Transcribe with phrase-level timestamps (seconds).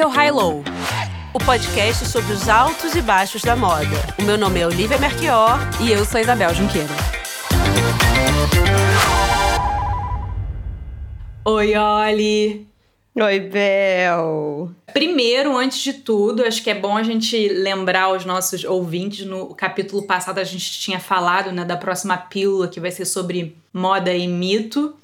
[0.00, 0.64] Esse é o High Low,
[1.34, 3.84] o podcast sobre os altos e baixos da moda.
[4.18, 6.88] O meu nome é Olivia Merquior e eu sou Isabel Junqueira.
[11.44, 12.66] Oi, Oli!
[13.14, 14.70] Oi, Bel!
[14.94, 19.26] Primeiro, antes de tudo, acho que é bom a gente lembrar os nossos ouvintes.
[19.26, 23.54] No capítulo passado a gente tinha falado né, da próxima pílula que vai ser sobre
[23.70, 24.96] moda e mito.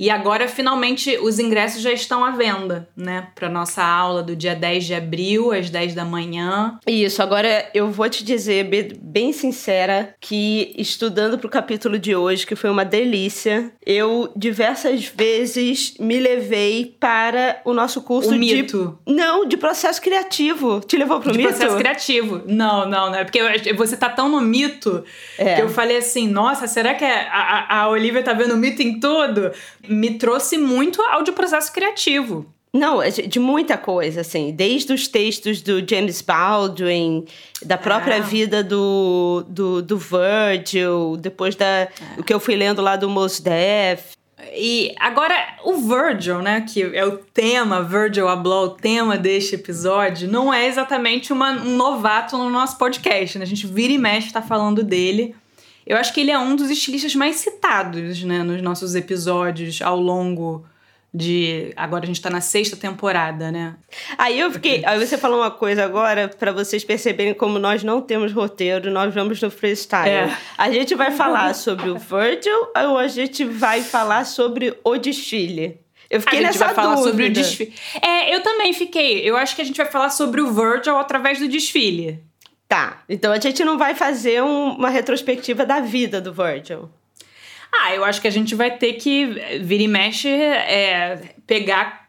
[0.00, 3.28] E agora, finalmente, os ingressos já estão à venda, né?
[3.34, 6.78] Para nossa aula do dia 10 de abril, às 10 da manhã.
[6.86, 8.64] Isso, agora eu vou te dizer,
[8.98, 15.04] bem sincera, que estudando para o capítulo de hoje, que foi uma delícia, eu diversas
[15.04, 18.38] vezes me levei para o nosso curso o de.
[18.38, 18.98] Mito.
[19.06, 20.80] Não, de processo criativo.
[20.80, 21.50] Te levou pro de mito?
[21.50, 22.40] processo criativo.
[22.46, 23.18] Não, não, não.
[23.18, 25.04] É porque você tá tão no mito
[25.36, 25.56] é.
[25.56, 28.98] que eu falei assim: nossa, será que a, a, a Olivia tá vendo mito em
[28.98, 29.52] tudo?
[29.90, 32.46] Me trouxe muito ao de processo criativo.
[32.72, 37.24] Não, é de muita coisa, assim, desde os textos do James Baldwin,
[37.64, 38.20] da própria ah.
[38.20, 43.40] vida do, do, do, Virgil, depois da o que eu fui lendo lá do Mos
[43.40, 44.12] Def.
[44.54, 50.30] E agora, o Virgil, né, que é o tema, Virgil Abloh, o tema deste episódio,
[50.30, 53.44] não é exatamente uma, um novato no nosso podcast, né?
[53.44, 55.34] A gente vira e mexe tá falando dele.
[55.90, 59.98] Eu acho que ele é um dos estilistas mais citados, né, nos nossos episódios ao
[59.98, 60.64] longo
[61.12, 61.72] de.
[61.76, 63.74] Agora a gente tá na sexta temporada, né?
[64.16, 64.84] Aí eu fiquei.
[64.86, 69.12] Aí você falou uma coisa agora para vocês perceberem como nós não temos roteiro, nós
[69.12, 70.08] vamos no freestyle.
[70.08, 70.38] É.
[70.56, 75.80] A gente vai falar sobre o Virgil ou a gente vai falar sobre o desfile?
[76.08, 77.10] Eu fiquei a gente nessa vai falar dúvida.
[77.10, 77.74] sobre o desfile.
[78.00, 79.28] É, eu também fiquei.
[79.28, 82.29] Eu acho que a gente vai falar sobre o Virgil através do desfile.
[82.70, 86.88] Tá, então a gente não vai fazer um, uma retrospectiva da vida do Virgil.
[87.72, 89.26] Ah, eu acho que a gente vai ter que
[89.60, 92.06] vir e mexe, é, pegar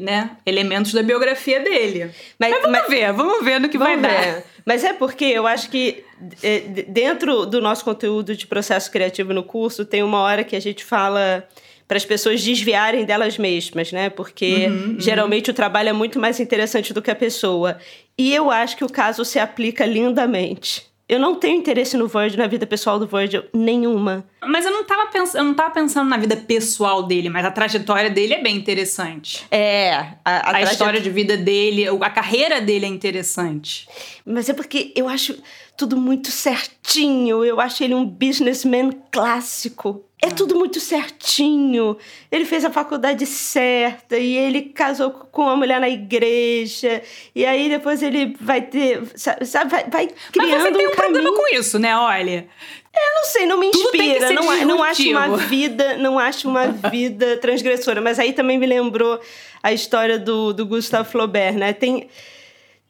[0.00, 2.10] né, elementos da biografia dele.
[2.38, 4.02] Mas, mas vamos mas, ver, vamos ver no que vai ver.
[4.02, 4.42] dar.
[4.64, 6.02] Mas é porque eu acho que
[6.42, 10.60] é, dentro do nosso conteúdo de processo criativo no curso, tem uma hora que a
[10.60, 11.46] gente fala
[11.88, 14.10] para as pessoas desviarem delas mesmas, né?
[14.10, 15.00] Porque uhum, uhum.
[15.00, 17.78] geralmente o trabalho é muito mais interessante do que a pessoa.
[18.16, 20.86] E eu acho que o caso se aplica lindamente.
[21.08, 24.26] Eu não tenho interesse no Virgil, na vida pessoal do Virgil, nenhuma.
[24.42, 27.50] Mas eu não tava, pens eu não tava pensando na vida pessoal dele, mas a
[27.50, 29.46] trajetória dele é bem interessante.
[29.50, 29.92] É.
[30.22, 33.88] A, a, a história de vida dele, a carreira dele é interessante.
[34.26, 35.42] Mas é porque eu acho
[35.78, 37.42] tudo muito certinho.
[37.42, 40.04] Eu acho ele um businessman clássico.
[40.20, 40.30] É ah.
[40.30, 41.96] tudo muito certinho.
[42.30, 47.02] Ele fez a faculdade certa e ele casou com uma mulher na igreja.
[47.34, 49.02] E aí depois ele vai ter.
[49.14, 51.96] Sabe, vai, vai criando Mas você tem um, um problema com isso, né?
[51.96, 52.48] Olha.
[52.94, 54.32] Eu não sei, não me inspira.
[54.32, 58.00] Não, não acho uma vida, não acho uma vida transgressora.
[58.00, 59.20] Mas aí também me lembrou
[59.62, 61.72] a história do, do Gustave Flaubert, né?
[61.72, 62.08] Tem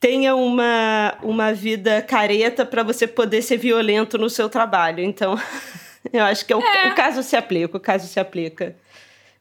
[0.00, 5.02] tenha uma, uma vida careta para você poder ser violento no seu trabalho.
[5.02, 5.36] Então,
[6.12, 6.88] eu acho que é o, é.
[6.88, 8.76] o, caso se aplica, o caso se aplica.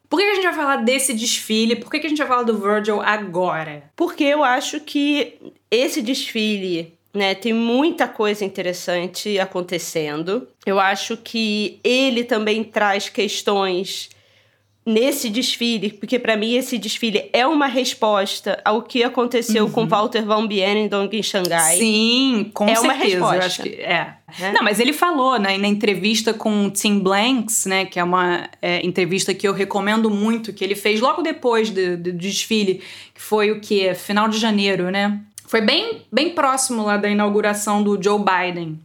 [0.09, 1.75] Por que a gente vai falar desse desfile?
[1.75, 3.83] Por que a gente vai falar do Virgil agora?
[3.95, 5.37] Porque eu acho que
[5.69, 10.47] esse desfile né, tem muita coisa interessante acontecendo.
[10.65, 14.09] Eu acho que ele também traz questões
[14.87, 19.71] nesse desfile, porque para mim esse desfile é uma resposta ao que aconteceu uhum.
[19.71, 21.75] com Walter Van Bienendonk em Xangai.
[21.75, 22.87] Sim, com é certeza.
[22.87, 23.35] Uma resposta.
[23.35, 24.13] Eu acho que é.
[24.39, 24.51] é.
[24.53, 28.85] Não, mas ele falou, né, na entrevista com Tim Blanks, né, que é uma é,
[28.85, 32.81] entrevista que eu recomendo muito, que ele fez logo depois do, do desfile,
[33.13, 35.19] que foi o que final de janeiro, né?
[35.47, 38.79] Foi bem, bem próximo lá da inauguração do Joe Biden.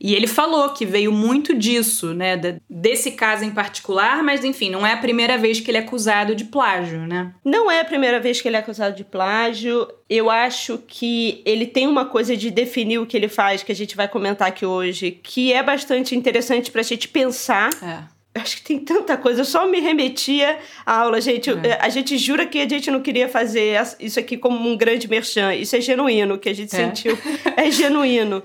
[0.00, 2.36] E ele falou que veio muito disso, né?
[2.68, 6.34] Desse caso em particular, mas enfim, não é a primeira vez que ele é acusado
[6.34, 7.32] de plágio, né?
[7.44, 9.88] Não é a primeira vez que ele é acusado de plágio.
[10.08, 13.74] Eu acho que ele tem uma coisa de definir o que ele faz, que a
[13.74, 17.70] gente vai comentar aqui hoje, que é bastante interessante pra gente pensar.
[17.82, 19.40] É acho que tem tanta coisa.
[19.40, 21.50] Eu só me remetia à aula, gente.
[21.50, 21.78] É.
[21.80, 25.54] A gente jura que a gente não queria fazer isso aqui como um grande merchan.
[25.54, 26.78] Isso é genuíno, o que a gente é.
[26.78, 27.18] sentiu
[27.56, 28.42] é genuíno.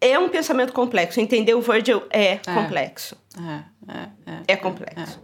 [0.00, 1.20] É um pensamento complexo.
[1.20, 2.38] Entender o Virgil é, é.
[2.38, 3.16] complexo.
[3.36, 4.08] É, é,
[4.48, 5.20] é complexo.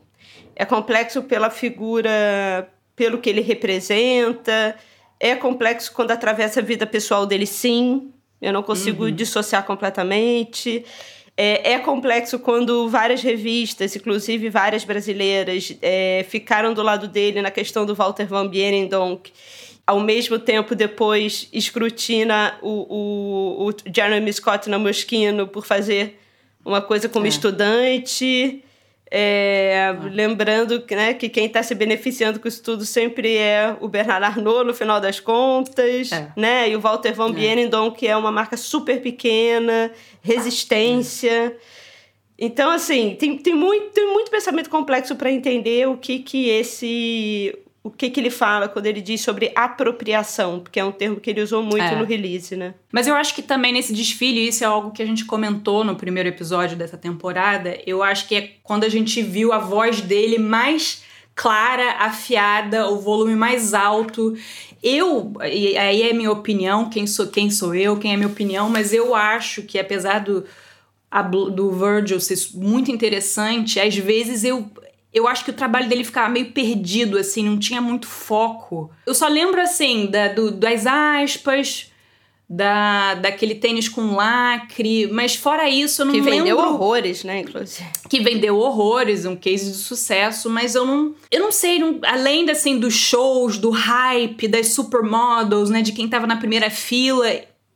[0.56, 0.64] É.
[0.64, 4.76] complexo pela figura, pelo que ele representa.
[5.18, 8.12] É complexo quando atravessa a vida pessoal dele, sim.
[8.40, 9.10] Eu não consigo uhum.
[9.10, 10.84] dissociar completamente.
[11.42, 17.50] É, é, complexo quando várias revistas, inclusive várias brasileiras, é, ficaram do lado dele na
[17.50, 19.32] questão do Walter Van Bienendonk.
[19.86, 26.20] Ao mesmo tempo, depois escrutina o, o, o Jeremy Scott na Moschino por fazer
[26.62, 27.30] uma coisa como é.
[27.30, 28.62] estudante.
[29.10, 30.04] É, ah.
[30.04, 34.64] Lembrando né, que quem está se beneficiando com isso tudo sempre é o Bernard Arnault,
[34.64, 36.32] no final das contas, é.
[36.36, 36.70] né?
[36.70, 37.90] E o Walter Van é.
[37.90, 39.90] que é uma marca super pequena,
[40.22, 41.30] resistência.
[41.30, 41.56] É.
[42.38, 47.54] Então, assim, tem, tem, muito, tem muito pensamento complexo para entender o que, que esse
[47.82, 51.30] o que, que ele fala quando ele diz sobre apropriação, porque é um termo que
[51.30, 51.96] ele usou muito é.
[51.96, 52.74] no release, né?
[52.92, 55.96] Mas eu acho que também nesse desfile, isso é algo que a gente comentou no
[55.96, 60.38] primeiro episódio dessa temporada, eu acho que é quando a gente viu a voz dele
[60.38, 61.02] mais
[61.34, 64.36] clara, afiada, o volume mais alto.
[64.82, 68.68] Eu, e aí é minha opinião, quem sou, quem sou eu, quem é minha opinião,
[68.68, 70.44] mas eu acho que apesar do,
[71.54, 74.70] do Virgil ser muito interessante, às vezes eu
[75.12, 78.90] eu acho que o trabalho dele ficava meio perdido, assim, não tinha muito foco.
[79.06, 81.90] Eu só lembro, assim, da, do, das aspas,
[82.48, 86.32] da, daquele tênis com lacre, mas fora isso eu não que lembro...
[86.32, 87.88] Que vendeu horrores, né, inclusive.
[88.08, 91.14] Que vendeu horrores, um case de sucesso, mas eu não...
[91.30, 96.08] Eu não sei, não, além, assim, dos shows, do hype, das supermodels, né, de quem
[96.08, 97.26] tava na primeira fila,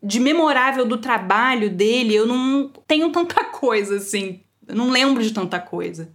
[0.03, 4.41] de memorável do trabalho dele, eu não tenho tanta coisa, assim.
[4.67, 6.13] Eu não lembro de tanta coisa.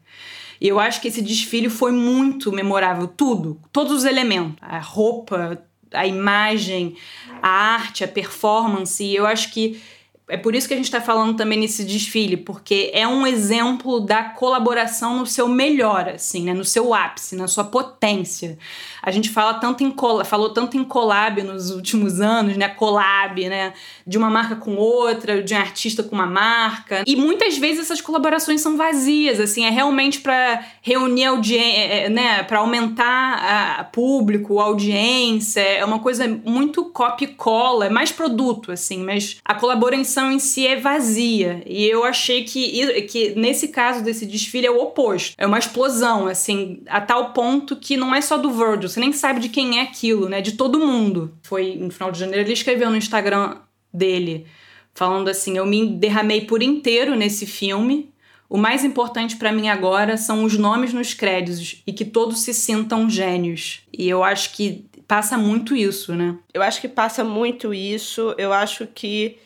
[0.59, 5.61] E eu acho que esse desfile foi muito memorável, tudo, todos os elementos, a roupa,
[5.94, 6.95] a imagem,
[7.41, 9.03] a arte, a performance.
[9.03, 9.81] E eu acho que
[10.29, 14.00] é por isso que a gente está falando também nesse desfile, porque é um exemplo
[14.00, 16.53] da colaboração no seu melhor, assim, né?
[16.53, 18.57] No seu ápice, na sua potência.
[19.01, 19.93] A gente fala tanto em
[20.25, 22.67] falou tanto em collab nos últimos anos, né?
[22.67, 23.73] Collab, né?
[24.05, 27.03] De uma marca com outra, de um artista com uma marca.
[27.05, 32.09] E muitas vezes essas colaborações são vazias, assim, é realmente para reunir audiência, é, é,
[32.09, 32.43] né?
[32.43, 35.61] Para aumentar a público, a audiência.
[35.61, 40.67] É uma coisa muito copy cola, é mais produto, assim, mas a colaboração em si
[40.67, 41.63] é vazia.
[41.65, 45.33] E eu achei que, que nesse caso desse desfile é o oposto.
[45.37, 49.13] É uma explosão, assim, a tal ponto que não é só do Virgil, você nem
[49.13, 50.41] sabe de quem é aquilo, né?
[50.41, 51.33] De todo mundo.
[51.44, 53.57] Foi no final de janeiro, ele escreveu no Instagram
[53.94, 54.45] dele,
[54.94, 58.12] falando assim: Eu me derramei por inteiro nesse filme.
[58.50, 62.53] O mais importante para mim agora são os nomes nos créditos e que todos se
[62.53, 63.81] sintam gênios.
[63.94, 66.35] E eu acho que passa muito isso, né?
[66.51, 68.33] Eu acho que passa muito isso.
[68.39, 69.38] Eu acho que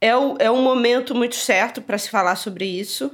[0.00, 3.12] é, o, é um momento muito certo para se falar sobre isso.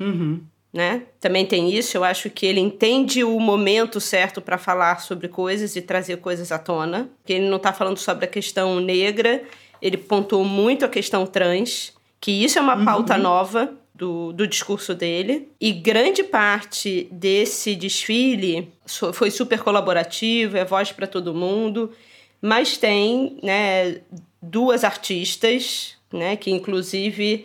[0.00, 0.40] Uhum
[0.72, 1.02] né?
[1.20, 1.96] Também tem isso.
[1.96, 6.52] Eu acho que ele entende o momento certo para falar sobre coisas e trazer coisas
[6.52, 7.08] à tona.
[7.24, 9.42] Que ele não está falando sobre a questão negra,
[9.80, 12.84] ele pontuou muito a questão trans, que isso é uma uhum.
[12.84, 15.48] pauta nova do, do discurso dele.
[15.60, 18.72] E grande parte desse desfile
[19.12, 21.92] foi super colaborativo, é voz para todo mundo.
[22.40, 24.00] Mas tem, né,
[24.40, 27.44] duas artistas, né, que inclusive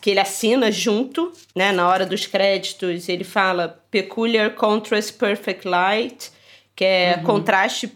[0.00, 6.30] que ele assina junto, né, na hora dos créditos, ele fala Peculiar Contrast Perfect Light,
[6.76, 7.24] que é uhum.
[7.24, 7.92] contraste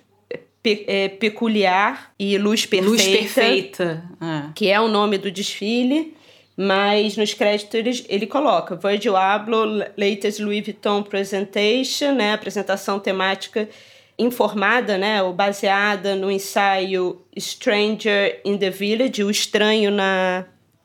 [0.63, 2.91] pe é, peculiar e luz perfeita.
[2.91, 4.05] Luz perfeita.
[4.21, 4.51] Ah.
[4.55, 6.15] Que é o nome do desfile.
[6.57, 9.67] Mas nos créditos ele, ele coloca Virgil Abloh,
[9.99, 13.69] Latest Louis Vuitton Presentation, né, apresentação temática
[14.17, 20.45] informada, né, ou baseada no ensaio Stranger in the Village, o estranho na,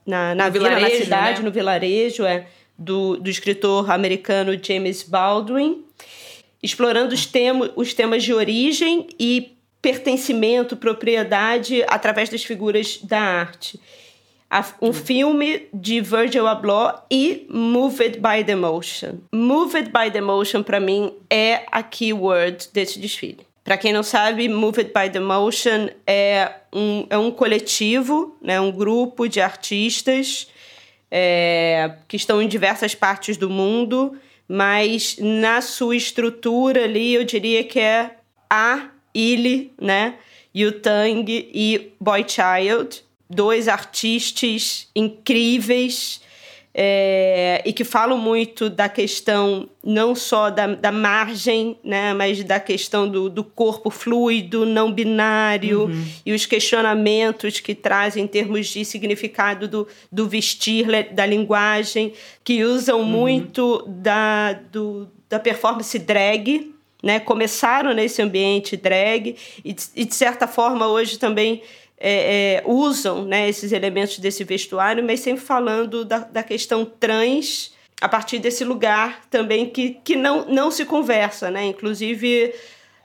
[0.10, 1.46] na, na vila, na cidade, né?
[1.46, 5.86] no vilarejo, é, do, do escritor americano James Baldwin,
[6.64, 13.80] explorando os, temo, os temas de origem e pertencimento, propriedade através das figuras da arte.
[14.82, 19.20] Um filme de Virgil Abloh e Moved by the Emotion.
[19.32, 23.49] Moved by the Emotion, para mim, é a keyword desse desfile.
[23.70, 28.72] Para quem não sabe, Moved by the Motion é um, é um coletivo, né, um
[28.72, 30.48] grupo de artistas
[31.12, 37.64] é, que estão em diversas partes do mundo, mas na sua estrutura ali eu diria
[37.64, 38.16] que é
[38.50, 40.16] a Illy, né,
[40.82, 46.22] Tang e Boy Child, dois artistas incríveis
[46.82, 52.58] é, e que falam muito da questão não só da, da margem, né, mas da
[52.58, 56.06] questão do, do corpo fluido, não binário, uhum.
[56.26, 62.14] e os questionamentos que trazem em termos de significado do, do vestir, da linguagem,
[62.46, 63.06] que usam uhum.
[63.06, 70.48] muito da, do, da performance drag, né, começaram nesse ambiente drag e, e de certa
[70.48, 71.62] forma hoje também
[72.00, 77.74] é, é, usam né, esses elementos desse vestuário, mas sempre falando da, da questão trans
[78.02, 81.66] a partir desse lugar também que, que não, não se conversa, né?
[81.66, 82.54] Inclusive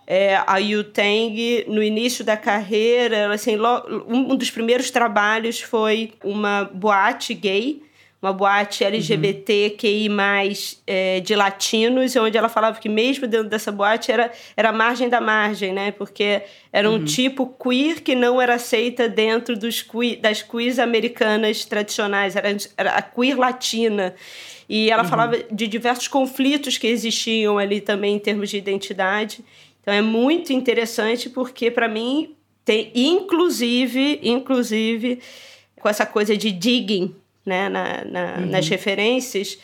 [0.07, 3.57] é, a Yu Tang, no início da carreira, assim,
[4.07, 7.83] um dos primeiros trabalhos foi uma boate gay,
[8.25, 10.09] uma boate LGBTQI+,
[10.87, 15.11] é, de latinos, onde ela falava que mesmo dentro dessa boate era, era a margem
[15.11, 15.91] da margem, né?
[15.91, 17.05] Porque era um uhum.
[17.05, 22.93] tipo queer que não era aceita dentro dos queer, das queers americanas tradicionais, era, era
[22.93, 24.15] a queer latina.
[24.67, 25.09] E ela uhum.
[25.09, 29.45] falava de diversos conflitos que existiam ali também em termos de identidade.
[29.83, 35.21] Então é muito interessante porque para mim tem inclusive, inclusive
[35.79, 37.15] com essa coisa de digging,
[37.45, 38.47] né, na, na uhum.
[38.47, 39.59] nas referências,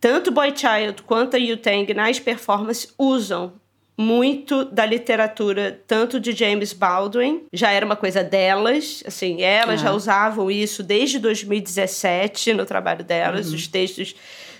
[0.00, 3.52] tanto Boy Child quanto a Yu-Tang nas performances usam
[3.96, 9.92] muito da literatura, tanto de James Baldwin, já era uma coisa delas, assim, elas já
[9.92, 13.54] usavam isso desde 2017 no trabalho delas, uhum.
[13.54, 14.14] os textos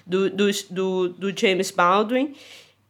[0.07, 2.35] do, do, do, do James Baldwin.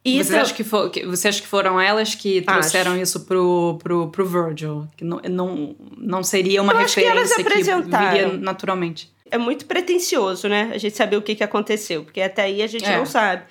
[0.05, 3.01] E você, acha que for, você acha que foram elas que trouxeram Acho.
[3.01, 4.85] isso pro, pro, pro Virgil?
[4.97, 10.47] Que não, não, não seria uma Eu referência que, que viria naturalmente é muito pretencioso,
[10.47, 10.71] né?
[10.73, 12.97] A gente saber o que, que aconteceu, porque até aí a gente é.
[12.97, 13.43] não sabe.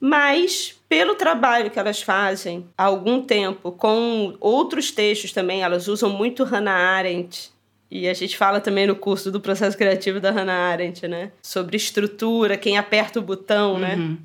[0.00, 6.10] Mas, pelo trabalho que elas fazem há algum tempo, com outros textos também, elas usam
[6.10, 7.52] muito Hannah Arendt.
[7.88, 11.30] E a gente fala também no curso do processo criativo da Hannah Arendt, né?
[11.42, 13.94] Sobre estrutura, quem aperta o botão, né?
[13.94, 14.10] uhum.
[14.10, 14.16] né?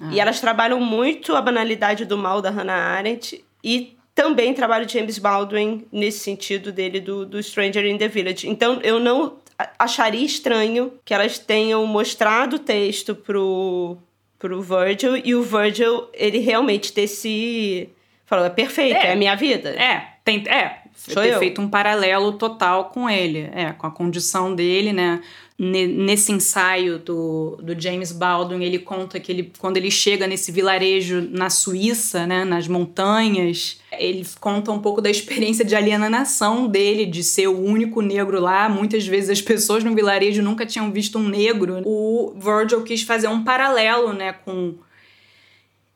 [0.00, 0.10] Ah.
[0.12, 4.92] E elas trabalham muito a banalidade do mal da Hannah Arendt e também trabalho de
[4.92, 8.48] James Baldwin nesse sentido dele do, do Stranger in the Village.
[8.48, 9.38] Então eu não
[9.78, 13.96] acharia estranho que elas tenham mostrado o texto pro,
[14.38, 17.88] pro Virgil e o Virgil, ele realmente ter se.
[18.26, 19.70] Falou, é perfeito, é, é a minha vida.
[19.70, 21.38] É, tem, é, Sou ter eu.
[21.38, 25.20] feito um paralelo total com ele, é, com a condição dele, né?
[25.56, 31.28] Nesse ensaio do, do James Baldwin, ele conta que ele, quando ele chega nesse vilarejo
[31.30, 37.22] na Suíça, né, nas montanhas, ele conta um pouco da experiência de alienação dele, de
[37.22, 38.68] ser o único negro lá.
[38.68, 41.82] Muitas vezes as pessoas no vilarejo nunca tinham visto um negro.
[41.84, 44.74] O Virgil quis fazer um paralelo né, com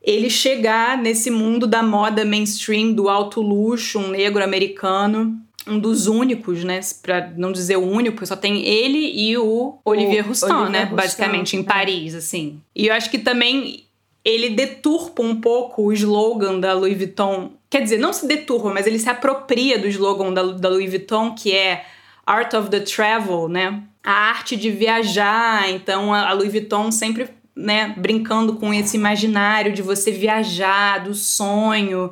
[0.01, 5.37] ele chegar nesse mundo da moda mainstream, do alto luxo, um negro americano
[5.69, 6.79] um dos únicos, né?
[7.01, 10.79] Pra não dizer o único, só tem ele e o Olivier Roustan, né?
[10.79, 11.63] Roustan, basicamente, em é.
[11.63, 12.61] Paris, assim.
[12.75, 13.83] E eu acho que também
[14.23, 17.51] ele deturpa um pouco o slogan da Louis Vuitton.
[17.69, 21.33] Quer dizer, não se deturpa, mas ele se apropria do slogan da, da Louis Vuitton,
[21.33, 21.85] que é
[22.25, 23.83] Art of the Travel, né?
[24.03, 25.69] A arte de viajar.
[25.69, 32.11] Então, a Louis Vuitton sempre né, brincando com esse imaginário de você viajar, do sonho.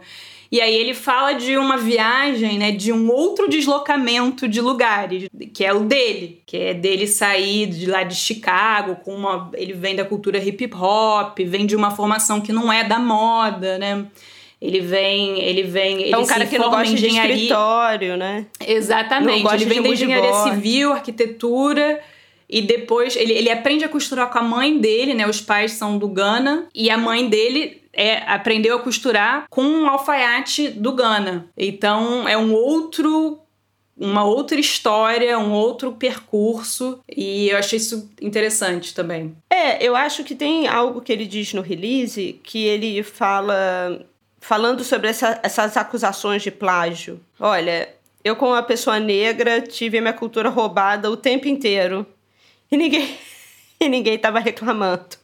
[0.52, 5.66] E aí ele fala de uma viagem, né, de um outro deslocamento de lugares, que
[5.66, 9.96] é o dele, que é dele sair de lá de Chicago com uma, ele vem
[9.96, 14.06] da cultura hip hop, vem de uma formação que não é da moda, né?
[14.60, 17.36] Ele vem, ele vem, ele é um cara que não gosta engenharia.
[17.36, 18.48] de escritório, né?
[18.66, 19.46] Exatamente.
[19.54, 22.02] Ele vem da engenharia civil, arquitetura,
[22.50, 25.28] e depois ele, ele aprende a costurar com a mãe dele, né?
[25.28, 26.68] Os pais são do Ghana.
[26.74, 31.50] E a mãe dele é, aprendeu a costurar com um alfaiate do Ghana.
[31.58, 33.42] Então é um outro
[34.00, 39.36] uma outra história, um outro percurso, e eu achei isso interessante também.
[39.50, 44.06] É, eu acho que tem algo que ele diz no release que ele fala
[44.40, 47.20] falando sobre essa, essas acusações de plágio.
[47.40, 47.90] Olha,
[48.24, 52.06] eu como uma pessoa negra tive a minha cultura roubada o tempo inteiro
[52.72, 53.18] e ninguém
[53.82, 55.18] e ninguém estava reclamando.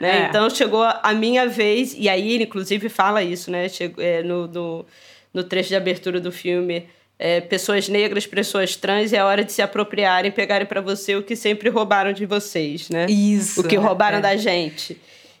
[0.00, 0.24] Né?
[0.24, 0.28] É.
[0.28, 3.68] Então chegou a minha vez, e aí ele inclusive fala isso, né?
[3.68, 4.86] Chegou, é, no, no,
[5.32, 6.86] no trecho de abertura do filme.
[7.18, 11.34] É, pessoas negras, pessoas trans, é hora de se apropriarem, pegarem para você o que
[11.34, 13.06] sempre roubaram de vocês, né?
[13.06, 13.60] Isso.
[13.60, 14.20] O que roubaram é.
[14.20, 14.96] da gente.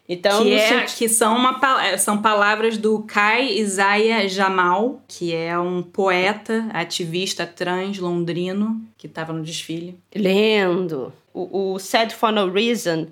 [0.08, 0.96] Então, que, é, sentido...
[0.96, 7.98] que são, uma, são palavras do Kai Isaiah Jamal, que é um poeta, ativista trans
[7.98, 9.98] londrino, que estava no desfile.
[10.14, 11.12] Lendo.
[11.34, 13.06] O, o Sad for No Reason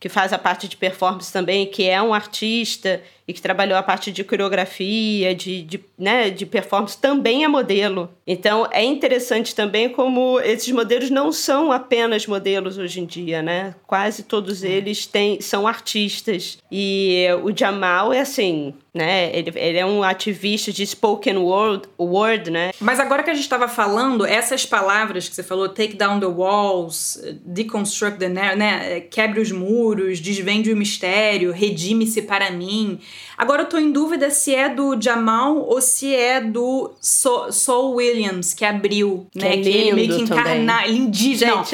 [0.00, 3.82] que faz a parte de performance também, que é um artista e que trabalhou a
[3.82, 8.10] parte de coreografia, de, de, né, de performance, também é modelo.
[8.26, 13.74] Então é interessante também como esses modelos não são apenas modelos hoje em dia, né?
[13.86, 16.58] Quase todos eles têm, são artistas.
[16.70, 19.30] E o Jamal é assim, né?
[19.36, 22.72] Ele, ele é um ativista de spoken word, word, né?
[22.80, 26.26] Mas agora que a gente estava falando, essas palavras que você falou, take down the
[26.26, 29.00] walls, deconstruct the narrative, né?
[29.00, 32.98] Quebre os muros, desvende o mistério, redime-se para mim.
[33.36, 38.52] Agora eu tô em dúvida se é do Jamal ou se é do Saul Williams,
[38.52, 39.54] que abriu, que né?
[39.54, 40.86] É que ele meio que encarna...
[40.86, 41.64] Lindíssimo.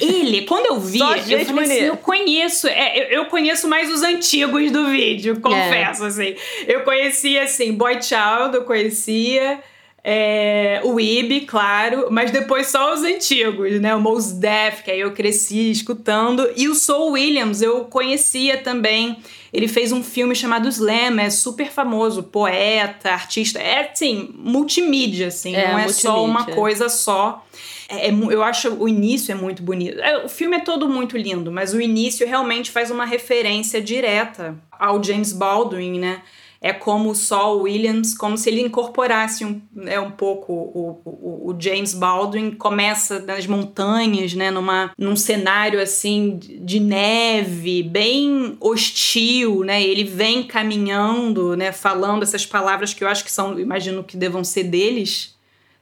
[0.00, 4.02] Ele, quando eu vi, eu falei assim, eu conheço, é, eu, eu, conheço mais os
[4.02, 6.06] antigos do vídeo, confesso, é.
[6.06, 6.34] assim.
[6.66, 9.60] Eu conhecia, assim, Boy Child, eu conhecia.
[10.02, 13.94] É, o IB, claro, mas depois só os antigos, né?
[13.94, 16.50] O Mos Def, que aí eu cresci escutando.
[16.56, 19.18] E o Soul Williams eu conhecia também.
[19.52, 23.58] Ele fez um filme chamado Slam, é super famoso, poeta, artista.
[23.58, 25.94] É, assim, multimídia, assim, é, não é multimídia.
[25.94, 27.44] só uma coisa só.
[27.88, 29.98] É, é, eu acho o início é muito bonito.
[30.00, 34.56] É, o filme é todo muito lindo, mas o início realmente faz uma referência direta
[34.70, 36.22] ao James Baldwin, né?
[36.62, 41.50] É como o Saul Williams, como se ele incorporasse um, é, um pouco o, o,
[41.50, 49.64] o, James Baldwin, começa nas montanhas, né, numa, num cenário assim de neve, bem hostil,
[49.64, 54.16] né, ele vem caminhando, né, falando essas palavras que eu acho que são, imagino que
[54.16, 55.34] devam ser deles,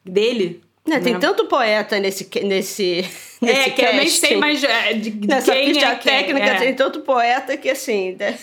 [0.04, 3.04] dele, né, tem tanto poeta nesse nesse
[3.42, 3.84] é nesse que casting.
[3.84, 6.54] eu nem sei mais é, de, de Nessa quem ficha é técnica é.
[6.54, 8.38] tem tanto poeta que assim né?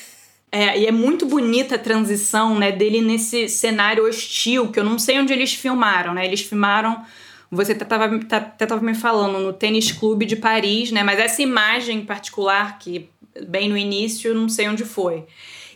[0.56, 4.98] É, e é muito bonita a transição, né, dele nesse cenário hostil, que eu não
[4.98, 6.26] sei onde eles filmaram, né?
[6.26, 7.04] Eles filmaram,
[7.52, 11.04] você até estava até tava me falando, no Tênis Clube de Paris, né?
[11.04, 13.10] Mas essa imagem em particular, que
[13.50, 15.26] bem no início, eu não sei onde foi.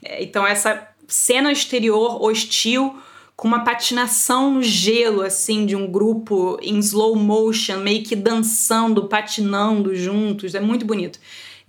[0.02, 2.98] É, então, essa cena exterior hostil
[3.36, 9.10] com uma patinação no gelo, assim, de um grupo em slow motion, meio que dançando,
[9.10, 11.20] patinando juntos, é muito bonito.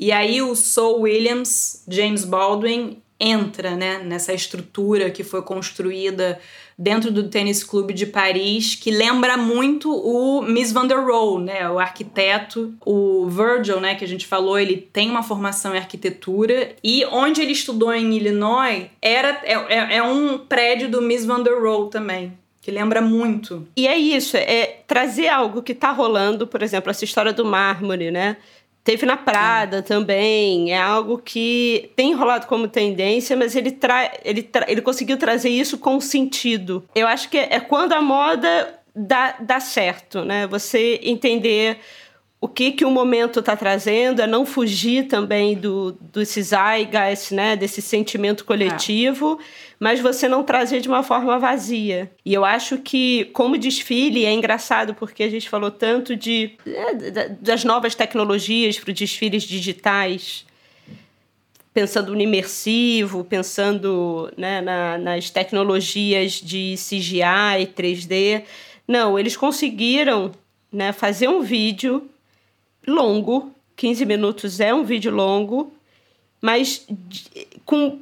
[0.03, 6.41] E aí o Saul Williams, James Baldwin, entra né, nessa estrutura que foi construída
[6.79, 11.69] dentro do tênis clube de Paris, que lembra muito o Miss Van der Rohe, né,
[11.69, 16.75] o arquiteto, o Virgil, né, que a gente falou, ele tem uma formação em arquitetura
[16.83, 21.43] e onde ele estudou em Illinois era é, é, é um prédio do Miss Van
[21.43, 22.33] der Rohe também.
[22.63, 23.67] Que lembra muito.
[23.75, 28.11] E é isso, é trazer algo que está rolando, por exemplo, essa história do mármore,
[28.11, 28.37] né?
[28.83, 29.83] Teve na Prada é.
[29.83, 35.19] também, é algo que tem rolado como tendência, mas ele, tra ele, tra ele conseguiu
[35.19, 36.83] trazer isso com sentido.
[36.95, 40.47] Eu acho que é quando a moda dá, dá certo, né?
[40.47, 41.79] Você entender
[42.41, 47.55] o que que o momento está trazendo, é não fugir também do, do zeitgeist, né,
[47.55, 49.45] desse sentimento coletivo, é.
[49.81, 52.13] Mas você não trazer de uma forma vazia.
[52.23, 57.31] E eu acho que, como desfile, é engraçado porque a gente falou tanto de é,
[57.31, 60.45] das novas tecnologias para os desfiles digitais,
[61.73, 68.43] pensando no imersivo, pensando né, na, nas tecnologias de CGI, 3D.
[68.87, 70.31] Não, eles conseguiram
[70.71, 72.07] né, fazer um vídeo
[72.87, 75.73] longo, 15 minutos é um vídeo longo,
[76.39, 76.87] mas
[77.65, 77.99] com,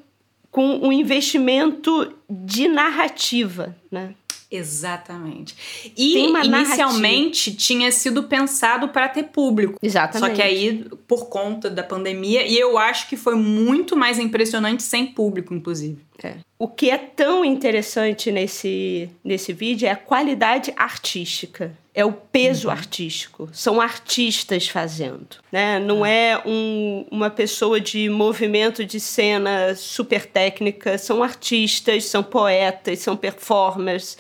[0.59, 4.13] com um investimento de narrativa, né?
[4.51, 5.55] Exatamente.
[5.97, 7.57] E inicialmente narrativa.
[7.57, 9.79] tinha sido pensado para ter público.
[9.81, 10.29] Exatamente.
[10.29, 14.83] Só que aí, por conta da pandemia, e eu acho que foi muito mais impressionante
[14.83, 15.99] sem público, inclusive.
[16.25, 16.39] É.
[16.59, 22.69] O que é tão interessante nesse, nesse vídeo é a qualidade artística é o peso
[22.69, 22.73] uhum.
[22.73, 23.49] artístico.
[23.53, 25.81] São artistas fazendo, né?
[25.81, 30.97] Não é, é um, uma pessoa de movimento de cena super técnica.
[30.97, 34.17] São artistas, são poetas, são performers.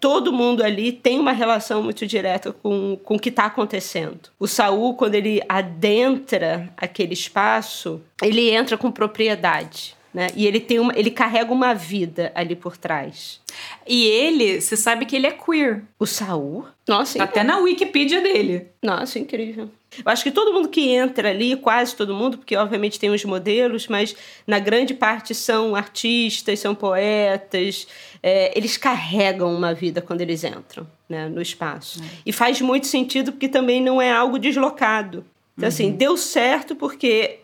[0.00, 4.30] Todo mundo ali tem uma relação muito direta com, com o que está acontecendo.
[4.36, 9.94] O Saul, quando ele adentra aquele espaço, ele entra com propriedade.
[10.12, 10.28] Né?
[10.36, 13.40] E ele tem uma, ele carrega uma vida ali por trás.
[13.86, 15.82] E ele, você sabe que ele é queer.
[15.98, 16.66] O Saul?
[16.86, 18.68] Nossa, tá até na Wikipedia dele.
[18.82, 19.70] Nossa, incrível.
[19.98, 23.24] Eu acho que todo mundo que entra ali, quase todo mundo, porque obviamente tem os
[23.24, 24.14] modelos, mas
[24.46, 27.86] na grande parte são artistas, são poetas.
[28.22, 32.02] É, eles carregam uma vida quando eles entram né, no espaço.
[32.02, 32.06] É.
[32.26, 35.24] E faz muito sentido porque também não é algo deslocado.
[35.56, 35.88] Então, assim, uhum.
[35.90, 37.40] assim, deu certo porque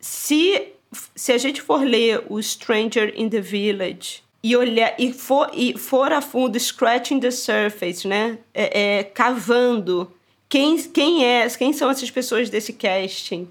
[0.00, 0.74] se
[1.14, 5.76] se a gente for ler o Stranger in the Village e olhar e for, e
[5.78, 8.38] for a fundo, scratching the surface, né?
[8.52, 10.12] É, é, cavando
[10.48, 13.48] quem, quem é, quem são essas pessoas desse casting.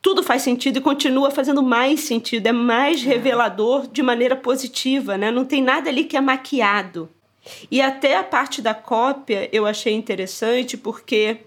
[0.00, 3.08] Tudo faz sentido e continua fazendo mais sentido, é mais é.
[3.08, 5.30] revelador de maneira positiva, né?
[5.30, 7.10] Não tem nada ali que é maquiado.
[7.70, 11.38] E até a parte da cópia eu achei interessante porque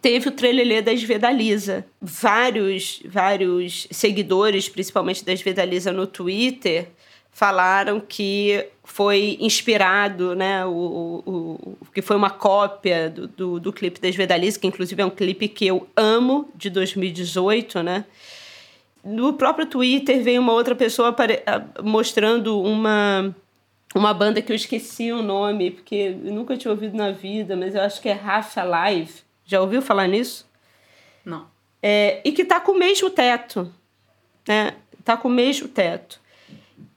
[0.00, 1.84] teve o trelelê da Esvedaliza.
[2.00, 6.88] Vários, vários seguidores, principalmente da Esvedaliza no Twitter,
[7.30, 13.72] falaram que foi inspirado, né, o, o, o que foi uma cópia do, do, do
[13.72, 18.04] clipe da Esvedaliza, que inclusive é um clipe que eu amo, de 2018, né?
[19.02, 21.14] No próprio Twitter veio uma outra pessoa
[21.82, 23.34] mostrando uma
[23.92, 27.74] uma banda que eu esqueci o nome, porque eu nunca tinha ouvido na vida, mas
[27.74, 30.48] eu acho que é Rafa Live já ouviu falar nisso?
[31.24, 31.48] Não.
[31.82, 33.72] É, e que está com o mesmo teto.
[34.46, 34.74] Né?
[34.96, 36.20] Está com o mesmo teto.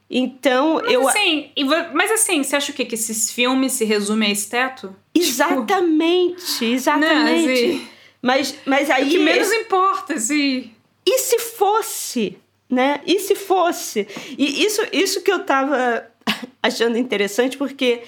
[0.08, 1.08] Então, mas eu.
[1.08, 1.50] Assim,
[1.92, 2.84] mas assim, você acha o quê?
[2.84, 4.94] Que esses filmes se resumem a esse teto?
[5.12, 6.64] Exatamente, tipo...
[6.64, 7.66] exatamente.
[7.66, 7.88] Não, assim,
[8.22, 9.06] mas, mas aí.
[9.06, 10.72] O que menos importa, assim.
[11.04, 12.38] E se fosse,
[12.70, 13.00] né?
[13.04, 14.06] E se fosse?
[14.38, 16.06] E isso, isso que eu tava
[16.62, 18.02] achando interessante, porque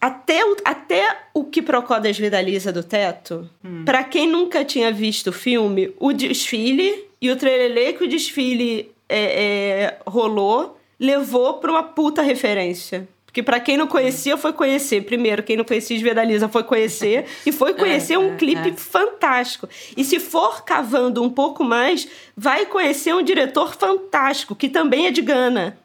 [0.00, 3.84] até o, até o que Procó desvidaliza do teto, hum.
[3.84, 8.90] para quem nunca tinha visto o filme, o desfile e o trelelê que o desfile
[9.08, 13.08] é, é, rolou levou para uma puta referência.
[13.30, 15.04] Porque para quem não conhecia, foi conhecer.
[15.04, 17.26] Primeiro, quem não conhecia Esvedaliza foi conhecer.
[17.46, 18.72] E foi conhecer é, um é, clipe é.
[18.72, 19.68] fantástico.
[19.96, 25.12] E se for cavando um pouco mais, vai conhecer um diretor fantástico, que também é
[25.12, 25.78] de Gana.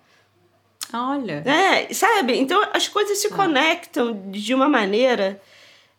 [0.93, 1.43] Olha.
[1.45, 2.38] É, sabe?
[2.38, 3.36] Então as coisas se ah.
[3.36, 5.41] conectam de uma maneira.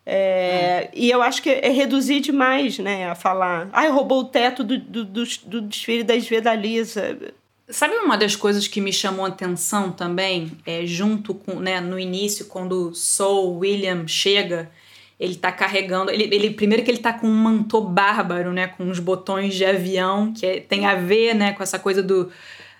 [0.09, 3.09] É, e eu acho que é reduzir demais, né?
[3.09, 3.67] A falar.
[3.73, 7.17] Ai, roubou o teto do, do, do, do desfile da Esvedaliza.
[7.69, 11.99] Sabe uma das coisas que me chamou a atenção também, é, junto com, né, no
[11.99, 14.71] início, quando Soul William chega,
[15.19, 18.85] ele tá carregando, ele, ele primeiro que ele tá com um mantô bárbaro, né, com
[18.85, 22.31] uns botões de avião, que é, tem a ver, né, com essa coisa do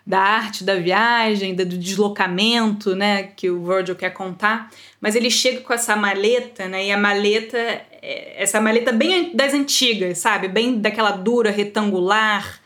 [0.08, 4.72] da arte da viagem, do deslocamento, né, que o Virgil quer contar.
[5.02, 9.54] Mas ele chega com essa maleta, né, e a maleta, é, essa maleta bem das
[9.54, 12.62] antigas, sabe, bem daquela dura retangular,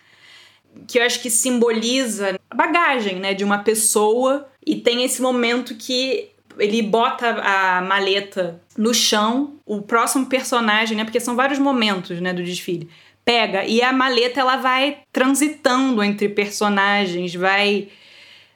[0.87, 4.47] que eu acho que simboliza a bagagem, né, de uma pessoa.
[4.63, 11.03] E tem esse momento que ele bota a maleta no chão, o próximo personagem, né,
[11.03, 12.87] porque são vários momentos, né, do desfile
[13.23, 17.89] pega e a maleta ela vai transitando entre personagens, vai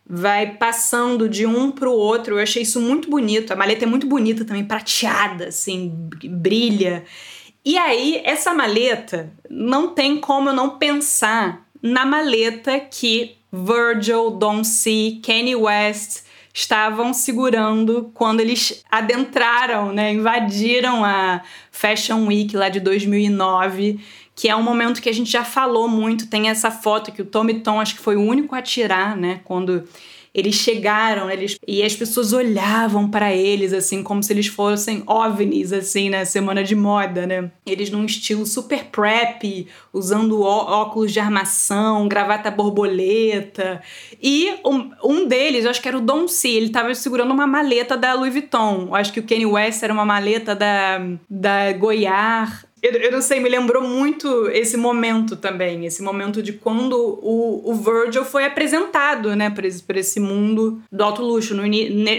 [0.07, 2.35] vai passando de um para o outro.
[2.35, 3.51] Eu achei isso muito bonito.
[3.51, 5.91] A maleta é muito bonita também, prateada, assim,
[6.23, 7.03] brilha.
[7.63, 14.63] E aí, essa maleta, não tem como eu não pensar na maleta que Virgil, Don
[14.63, 16.23] C, Kanye West
[16.53, 23.99] estavam segurando quando eles adentraram, né, invadiram a Fashion Week lá de 2009
[24.35, 26.27] que é um momento que a gente já falou muito.
[26.27, 29.39] Tem essa foto que o Tommy Tom acho que foi o único a tirar, né?
[29.45, 29.87] Quando
[30.35, 35.71] eles chegaram, eles e as pessoas olhavam para eles assim como se eles fossem ovnis
[35.71, 37.49] assim na semana de moda, né?
[37.65, 43.81] Eles num estilo super prep, usando óculos de armação, gravata borboleta.
[44.21, 47.47] E um, um deles, eu acho que era o Don C, ele tava segurando uma
[47.47, 48.87] maleta da Louis Vuitton.
[48.89, 53.21] Eu acho que o Kanye West era uma maleta da da Goiás eu, eu, não
[53.21, 58.45] sei, me lembrou muito esse momento também, esse momento de quando o, o Virgil foi
[58.45, 61.55] apresentado, né, para esse, esse mundo do alto luxo.
[61.55, 61.63] No,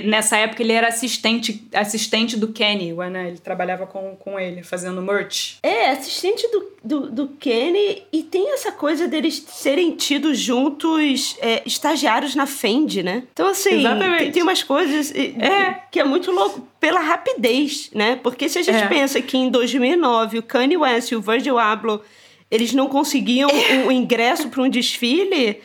[0.04, 3.28] nessa época ele era assistente, assistente do Kenny, né?
[3.28, 5.58] Ele trabalhava com, com ele, fazendo merch.
[5.62, 11.62] É, assistente do, do, do Kenny, e tem essa coisa deles serem tidos juntos é,
[11.64, 13.22] estagiários na Fendi, né?
[13.32, 13.82] Então, assim,
[14.18, 15.82] tem, tem, umas coisas é.
[15.90, 18.16] que é muito louco pela rapidez, né?
[18.22, 18.86] Porque se a gente é.
[18.86, 22.02] pensa que em 2009 o Kanye West e o Virgil Abloh
[22.50, 25.60] eles não conseguiam o, o ingresso para um desfile,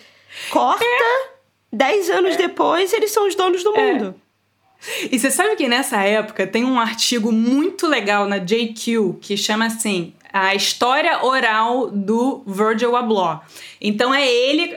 [0.49, 1.29] corta, é.
[1.71, 2.37] dez anos é.
[2.37, 3.93] depois eles são os donos do é.
[3.93, 4.15] mundo.
[5.11, 9.67] E você sabe que nessa época tem um artigo muito legal na JQ que chama
[9.67, 13.41] assim a história oral do Virgil Abloh.
[13.81, 14.75] Então é ele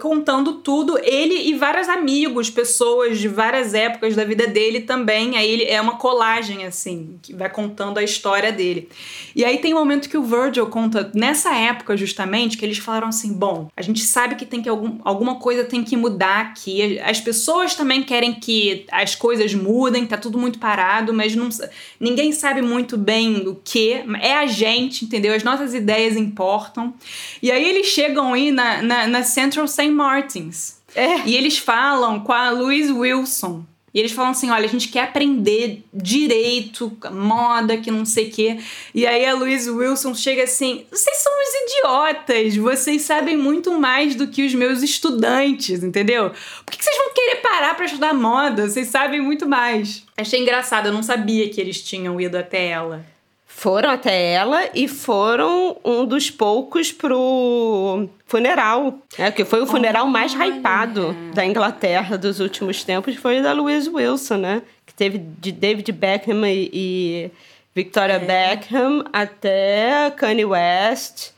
[0.00, 5.36] contando tudo, ele e vários amigos, pessoas de várias épocas da vida dele também.
[5.38, 8.88] Aí ele é uma colagem assim, que vai contando a história dele.
[9.34, 13.08] E aí tem um momento que o Virgil conta nessa época justamente que eles falaram
[13.08, 16.98] assim: "Bom, a gente sabe que tem que algum, alguma coisa tem que mudar aqui.
[17.00, 21.48] As pessoas também querem que as coisas mudem, tá tudo muito parado, mas não,
[21.98, 24.04] ninguém sabe muito bem o que.
[24.20, 25.34] É a gente entendeu?
[25.34, 26.92] As nossas ideias importam.
[27.42, 29.90] E aí eles chegam aí na, na, na Central St.
[29.90, 30.78] Martins.
[30.94, 31.20] É.
[31.20, 33.64] E eles falam com a Louise Wilson.
[33.94, 38.30] E eles falam assim: olha, a gente quer aprender direito, moda, que não sei o
[38.30, 38.58] quê.
[38.94, 44.14] E aí a Louise Wilson chega assim: vocês são uns idiotas, vocês sabem muito mais
[44.14, 46.30] do que os meus estudantes, entendeu?
[46.66, 48.68] Por que vocês vão querer parar para estudar moda?
[48.68, 50.04] Vocês sabem muito mais.
[50.16, 53.04] Achei engraçado, eu não sabia que eles tinham ido até ela
[53.58, 59.32] foram até ela e foram um dos poucos pro funeral, né?
[59.32, 63.52] Que foi o funeral oh, mais hypado da Inglaterra dos últimos tempos, foi o da
[63.52, 64.62] Louise Wilson, né?
[64.86, 67.30] Que teve de David Beckham e, e
[67.74, 68.18] Victoria é.
[68.20, 71.32] Beckham até Kanye West.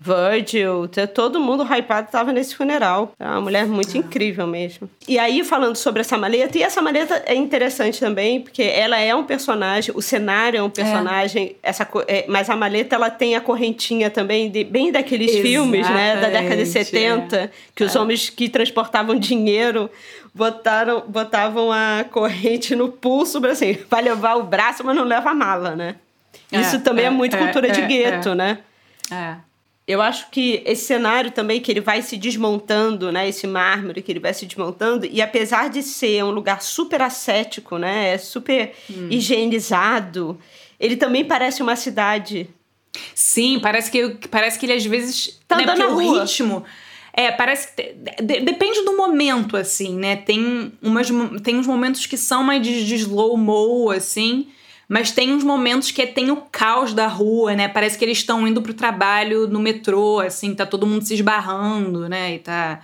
[0.00, 3.12] Virgil, todo mundo hypado estava nesse funeral.
[3.18, 3.98] É uma mulher muito ah.
[3.98, 4.88] incrível mesmo.
[5.08, 9.12] E aí, falando sobre essa maleta, e essa maleta é interessante também, porque ela é
[9.12, 11.68] um personagem, o cenário é um personagem, é.
[11.68, 15.90] essa, é, mas a maleta ela tem a correntinha também, de, bem daqueles Exatamente, filmes,
[15.90, 17.50] né, da década de 70, é.
[17.74, 17.98] que os é.
[17.98, 19.90] homens que transportavam dinheiro
[20.32, 25.34] botaram, botavam a corrente no pulso, assim, vai levar o braço, mas não leva a
[25.34, 25.96] mala, né?
[26.52, 28.58] É, Isso também é, muito cultura de gueto, né?
[29.10, 29.47] É
[29.88, 34.12] eu acho que esse cenário também que ele vai se desmontando, né, esse mármore que
[34.12, 38.74] ele vai se desmontando e apesar de ser um lugar super ascético, né, é super
[38.90, 39.08] hum.
[39.10, 40.38] higienizado,
[40.78, 42.50] ele também parece uma cidade.
[43.14, 46.64] Sim, parece que parece que ele às vezes tá né, andando na o ritmo
[47.18, 50.14] é, parece que de, depende do momento assim, né?
[50.14, 51.08] Tem umas
[51.42, 54.46] tem uns momentos que são mais de, de slow mo assim,
[54.88, 57.68] mas tem uns momentos que tem o caos da rua, né?
[57.68, 62.08] Parece que eles estão indo pro trabalho no metrô, assim, tá todo mundo se esbarrando,
[62.08, 62.36] né?
[62.36, 62.80] E tá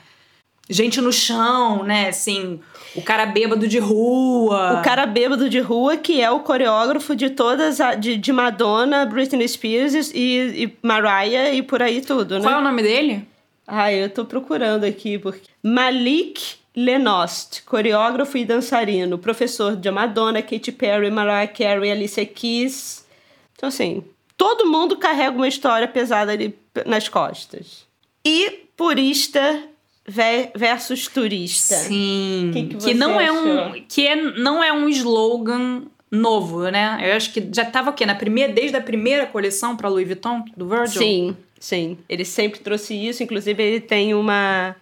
[0.69, 2.09] gente no chão, né?
[2.09, 2.61] Assim,
[2.95, 4.81] o cara bêbado de rua.
[4.81, 9.07] O cara bêbado de rua, que é o coreógrafo de todas, a, de, de Madonna,
[9.07, 12.43] Britney Spears e, e Mariah e por aí tudo, né?
[12.43, 13.27] Qual é o nome dele?
[13.67, 15.49] Ah, eu tô procurando aqui, porque...
[15.63, 23.07] Malik Lenost, coreógrafo e dançarino, professor de Madonna, Katy Perry, Mariah Carey, Alicia Keys.
[23.55, 24.03] Então, assim,
[24.37, 27.87] todo mundo carrega uma história pesada ali nas costas.
[28.25, 29.63] E purista
[30.07, 31.77] versus turista.
[31.77, 32.51] Sim.
[32.53, 36.99] Que, que, que não é um que é, não é um slogan novo, né?
[37.03, 40.45] Eu acho que já estava aqui na primeira desde a primeira coleção para Louis Vuitton
[40.57, 41.01] do Virgil.
[41.01, 41.99] Sim, sim.
[42.09, 44.77] Ele sempre trouxe isso, inclusive ele tem uma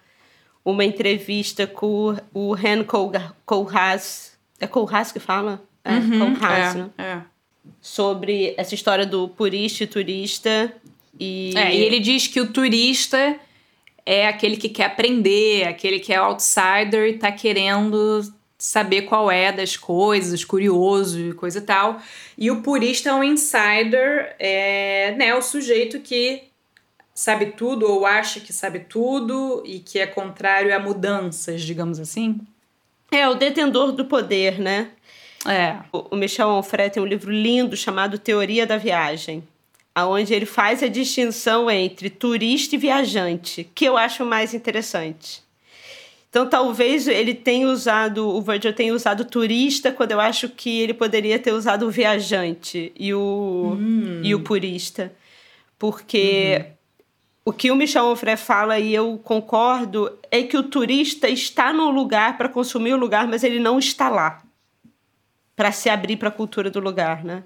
[0.65, 2.85] uma entrevista com o Ren
[3.45, 4.37] Koolhaas.
[4.61, 5.63] É Koolhaas que fala?
[5.85, 6.91] É, uhum, Koolhaas, é, né?
[6.99, 7.21] é.
[7.81, 10.73] Sobre essa história do purista e turista.
[11.19, 11.53] E...
[11.57, 13.37] É, e ele diz que o turista
[14.05, 18.23] é aquele que quer aprender, aquele que é outsider e tá querendo
[18.59, 22.01] saber qual é das coisas, curioso e coisa e tal.
[22.39, 26.45] E o purista é um insider, é né, o sujeito que
[27.15, 32.41] sabe tudo ou acha que sabe tudo e que é contrário a mudanças, digamos assim?
[33.11, 34.91] É, o detentor do poder, né?
[35.47, 35.77] É.
[35.93, 39.43] O Michel Onfray tem um livro lindo chamado Teoria da Viagem,
[39.95, 45.43] aonde ele faz a distinção entre turista e viajante, que eu acho mais interessante.
[46.31, 50.95] Então, talvez ele tenha usado, o Virgil tenha usado turista, quando eu acho que ele
[50.95, 54.23] poderia ter usado o viajante e o, hum.
[54.25, 55.13] e o purista.
[55.79, 56.82] Porque uhum
[57.45, 61.91] o que o Michel Onfray fala, e eu concordo, é que o turista está no
[61.91, 64.43] lugar para consumir o lugar, mas ele não está lá
[65.57, 67.43] para se abrir para a cultura do lugar, né?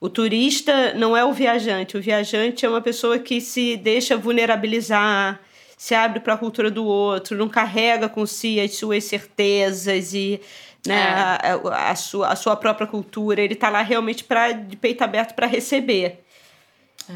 [0.00, 5.40] O turista não é o viajante, o viajante é uma pessoa que se deixa vulnerabilizar,
[5.76, 10.40] se abre para a cultura do outro, não carrega com si as suas certezas e
[10.86, 11.48] né, é.
[11.50, 13.40] a, a, sua, a sua própria cultura.
[13.40, 16.24] Ele está lá realmente pra, de peito aberto para receber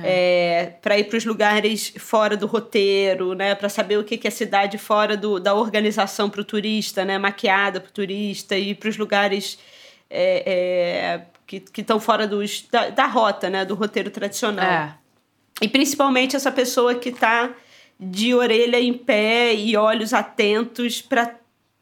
[0.02, 0.62] é.
[0.62, 3.54] é para ir para os lugares fora do roteiro, né?
[3.54, 7.18] Para saber o que, que é cidade fora do, da organização para o turista, né?
[7.18, 9.58] Maquiada para o turista, ir para os lugares
[10.08, 13.64] é, é, que estão fora dos, da, da, rota, né?
[13.64, 14.64] Do roteiro tradicional.
[14.64, 14.94] É.
[15.60, 17.50] E principalmente essa pessoa que está
[17.98, 21.36] de orelha em pé e olhos atentos para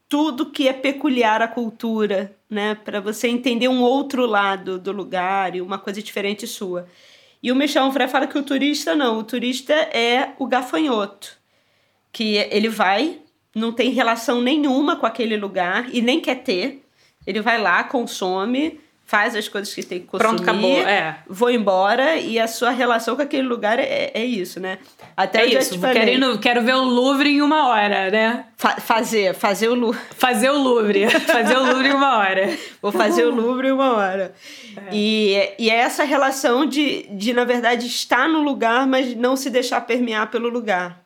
[0.09, 2.75] tudo que é peculiar à cultura, né?
[2.75, 6.89] Para você entender um outro lado do lugar e uma coisa diferente sua.
[7.43, 11.39] E o Michel Onfray fala que o turista não, o turista é o gafanhoto,
[12.13, 13.19] que ele vai,
[13.55, 16.85] não tem relação nenhuma com aquele lugar e nem quer ter.
[17.27, 18.79] Ele vai lá, consome,
[19.11, 21.19] faz as coisas que tem que consumir, Pronto, acabou, é.
[21.29, 24.79] vou embora e a sua relação com aquele lugar é, é isso, né?
[25.17, 28.45] Até é isso, quero, quero ver o Louvre em uma hora, né?
[28.57, 30.01] Fa fazer, fazer o Louvre.
[30.17, 32.57] Fazer o Louvre, fazer o Louvre em uma hora.
[32.81, 34.33] Vou fazer o Louvre em uma hora.
[34.77, 34.83] É.
[34.93, 39.51] E, e é essa relação de, de, na verdade, estar no lugar, mas não se
[39.51, 41.03] deixar permear pelo lugar.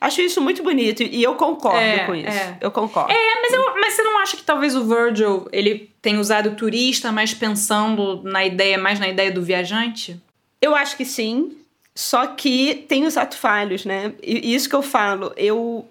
[0.00, 2.28] Acho isso muito bonito e eu concordo é, com isso.
[2.28, 2.56] É.
[2.60, 3.12] Eu concordo.
[3.12, 7.12] É, mas, eu, mas você não acha que talvez o Virgil ele tenha usado turista,
[7.12, 10.18] mas pensando na ideia, mais na ideia do viajante?
[10.60, 11.56] Eu acho que sim.
[11.94, 14.14] Só que tem os atos falhos, né?
[14.22, 15.86] E isso que eu falo, eu.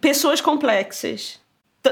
[0.00, 1.38] Pessoas complexas.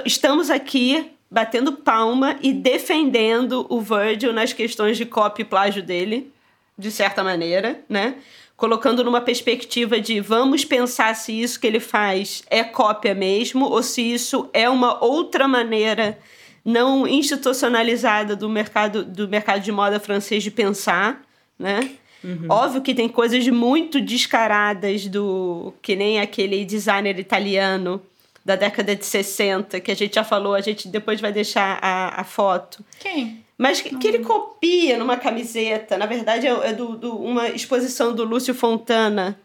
[0.06, 6.32] Estamos aqui batendo palma e defendendo o Virgil nas questões de copy e plágio dele,
[6.78, 8.16] de certa maneira, né?
[8.62, 13.82] Colocando numa perspectiva de vamos pensar se isso que ele faz é cópia mesmo ou
[13.82, 16.16] se isso é uma outra maneira
[16.64, 21.22] não institucionalizada do mercado do mercado de moda francês de pensar,
[21.58, 21.90] né?
[22.22, 22.46] Uhum.
[22.48, 25.74] Óbvio que tem coisas muito descaradas do.
[25.82, 28.00] que nem aquele designer italiano
[28.44, 32.20] da década de 60, que a gente já falou, a gente depois vai deixar a,
[32.20, 32.84] a foto.
[33.00, 33.42] Quem?
[33.62, 38.12] Mas que, que, ele copia numa camiseta, na verdade é, é do, do, uma exposição
[38.12, 39.38] do Lúcio Fontana,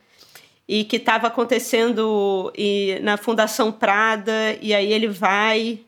[0.67, 5.81] e que estava acontecendo e, na Fundação Prada, e aí ele vai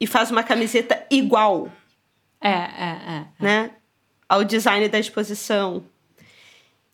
[0.00, 1.70] e faz uma camiseta igual.
[2.40, 3.14] É, é, é.
[3.14, 3.24] é.
[3.38, 3.70] Né?
[4.28, 5.84] Ao design da exposição.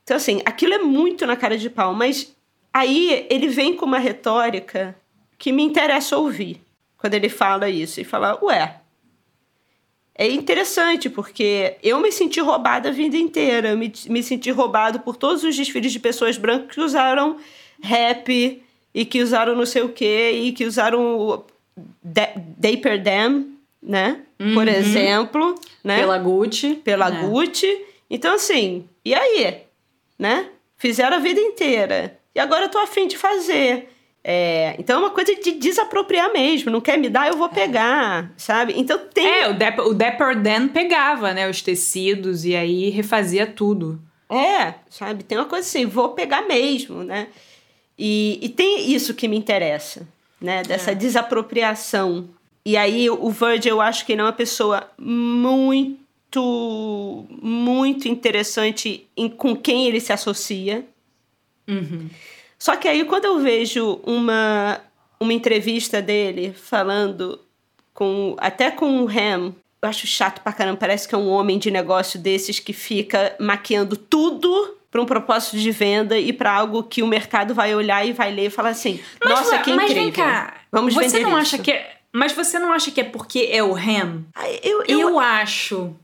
[0.03, 2.37] Então, assim, aquilo é muito na cara de pau, mas
[2.71, 4.95] aí ele vem com uma retórica
[5.39, 6.61] que me interessa ouvir
[6.99, 8.03] quando ele fala isso.
[8.03, 8.84] E fala, ué,
[10.17, 13.71] é interessante, porque eu me senti roubada a vida inteira.
[13.71, 17.37] Eu me, me senti roubado por todos os desfiles de pessoas brancas que usaram
[17.83, 18.63] rap
[18.95, 21.45] e que usaram não sei o quê e que usaram
[22.03, 23.47] Dapper Dam,
[23.83, 24.21] né?
[24.39, 24.55] Uhum.
[24.55, 25.57] Por exemplo.
[25.83, 25.99] Né?
[25.99, 26.75] Pela Gucci.
[26.77, 27.21] Pela é.
[27.23, 27.85] Gucci.
[28.09, 29.63] Então, assim, e aí?
[30.17, 30.49] Né?
[30.77, 32.17] Fizeram a vida inteira.
[32.33, 33.89] E agora eu tô afim de fazer.
[34.27, 36.71] É, então é uma coisa de desapropriar mesmo.
[36.71, 38.73] Não quer me dar, eu vou pegar, sabe?
[38.75, 39.27] Então tem.
[39.27, 44.01] É, o Dapper, o Dapper Dan pegava, né, os tecidos e aí refazia tudo.
[44.31, 45.23] É, sabe?
[45.23, 47.29] Tem uma coisa assim, vou pegar mesmo, né?
[47.99, 50.09] E, e tem isso que me interessa,
[50.41, 50.63] né?
[50.63, 50.95] Dessa é.
[50.95, 52.27] desapropriação.
[52.65, 55.99] E aí o Virgil, eu acho que ele é uma pessoa muito,
[57.43, 60.83] muito interessante em, com quem ele se associa.
[61.69, 62.09] Uhum.
[62.65, 64.81] Só que aí quando eu vejo uma,
[65.21, 67.39] uma entrevista dele falando
[67.93, 71.59] com até com o Ham, eu acho chato pra caramba, parece que é um homem
[71.59, 76.83] de negócio desses que fica maquiando tudo para um propósito de venda e para algo
[76.85, 79.91] que o mercado vai olhar e vai ler e falar assim: mas, "Nossa, que mas
[79.91, 80.03] incrível".
[80.05, 81.57] Vem cá, Vamos você vender não isso.
[81.57, 84.25] acha que é, mas você não acha que é porque é o Ham?
[84.63, 85.95] Eu, eu, eu acho.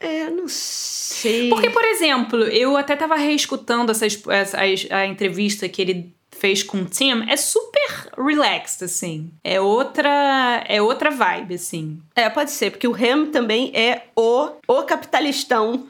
[0.00, 1.48] É, não sei.
[1.48, 6.62] Porque, por exemplo, eu até tava reescutando essa, essa a, a entrevista que ele fez
[6.62, 9.30] com o Tim, é super relaxed, assim.
[9.42, 12.00] É outra, é outra vibe, assim.
[12.14, 15.86] É, pode ser, porque o Ham também é o, o capitalistão.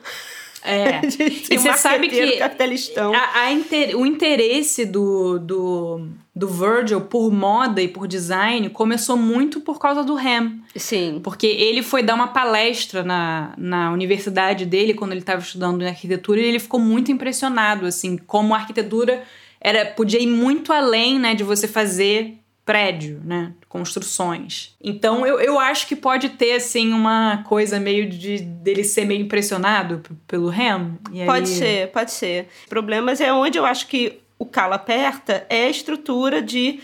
[0.64, 1.00] É.
[1.50, 3.12] e você sabe que capitalistão.
[3.14, 9.16] A, a inter, o interesse do, do, do Virgil por moda e por design começou
[9.16, 10.58] muito por causa do Ham.
[10.76, 11.20] Sim.
[11.22, 15.88] Porque ele foi dar uma palestra na, na universidade dele quando ele estava estudando em
[15.88, 19.22] arquitetura e ele ficou muito impressionado, assim, como a arquitetura
[19.60, 23.54] era podia ir muito além, né, de você fazer prédio, né?
[23.66, 24.76] Construções.
[24.78, 29.22] Então eu, eu acho que pode ter, assim, uma coisa meio de dele ser meio
[29.22, 30.98] impressionado pelo Ham.
[31.24, 32.48] pode ser, pode ser.
[32.68, 36.80] Problemas é onde eu acho que o calo aperta é a estrutura de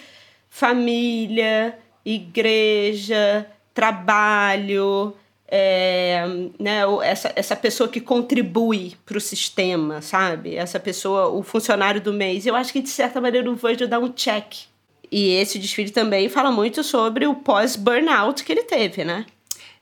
[0.49, 5.15] família, igreja, trabalho,
[5.47, 6.25] é,
[6.59, 10.55] né, essa, essa pessoa que contribui para o sistema, sabe?
[10.57, 12.47] Essa pessoa, o funcionário do mês.
[12.47, 14.73] Eu acho que, de certa maneira, o Virgil dá um check.
[15.17, 19.25] E esse desfile também fala muito sobre o pós-burnout que ele teve, né?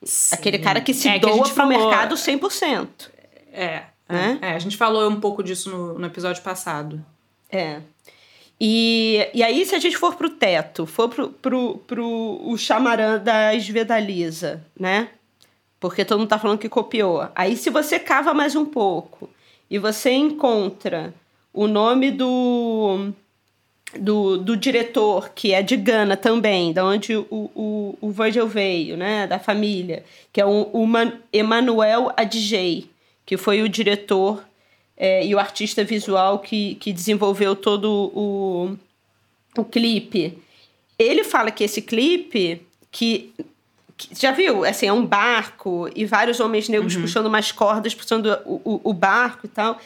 [0.03, 0.35] Sim.
[0.35, 2.87] Aquele cara que se é, doa para o mercado 100%.
[3.51, 4.38] É, né?
[4.42, 7.03] é, a gente falou um pouco disso no, no episódio passado.
[7.51, 7.81] É.
[8.61, 13.18] E, e aí, se a gente for pro teto, for pro, pro, pro o chamarã
[13.18, 15.09] da Esvedaliza, né?
[15.81, 17.27] Porque todo mundo tá falando que copiou.
[17.35, 19.31] Aí, se você cava mais um pouco
[19.71, 21.14] e você encontra
[21.55, 23.14] o nome do,
[23.98, 28.96] do, do diretor, que é de Gana também, da onde o, o, o Virgil veio,
[28.96, 29.26] né?
[29.26, 30.87] Da família, que é o, o
[31.33, 32.90] Emmanuel Adjei,
[33.26, 34.42] que foi o diretor
[34.96, 38.76] é, e o artista visual que, que desenvolveu todo o,
[39.57, 40.38] o clipe.
[40.98, 43.33] Ele fala que esse clipe, que
[44.12, 44.64] já viu?
[44.64, 47.02] Assim, é um barco e vários homens negros uhum.
[47.02, 49.78] puxando umas cordas, puxando o, o, o, barco e tal.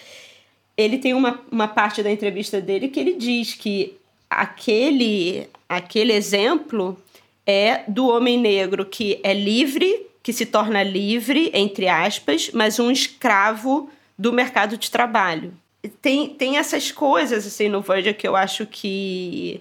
[0.77, 3.97] Ele tem uma, uma parte da entrevista dele que ele diz que
[4.29, 7.01] aquele, aquele exemplo
[7.47, 12.91] é do homem negro que é livre, que se torna livre, entre aspas, mas um
[12.91, 15.55] escravo do mercado de trabalho.
[16.03, 19.61] Tem, tem essas coisas assim no Virgil que eu acho que.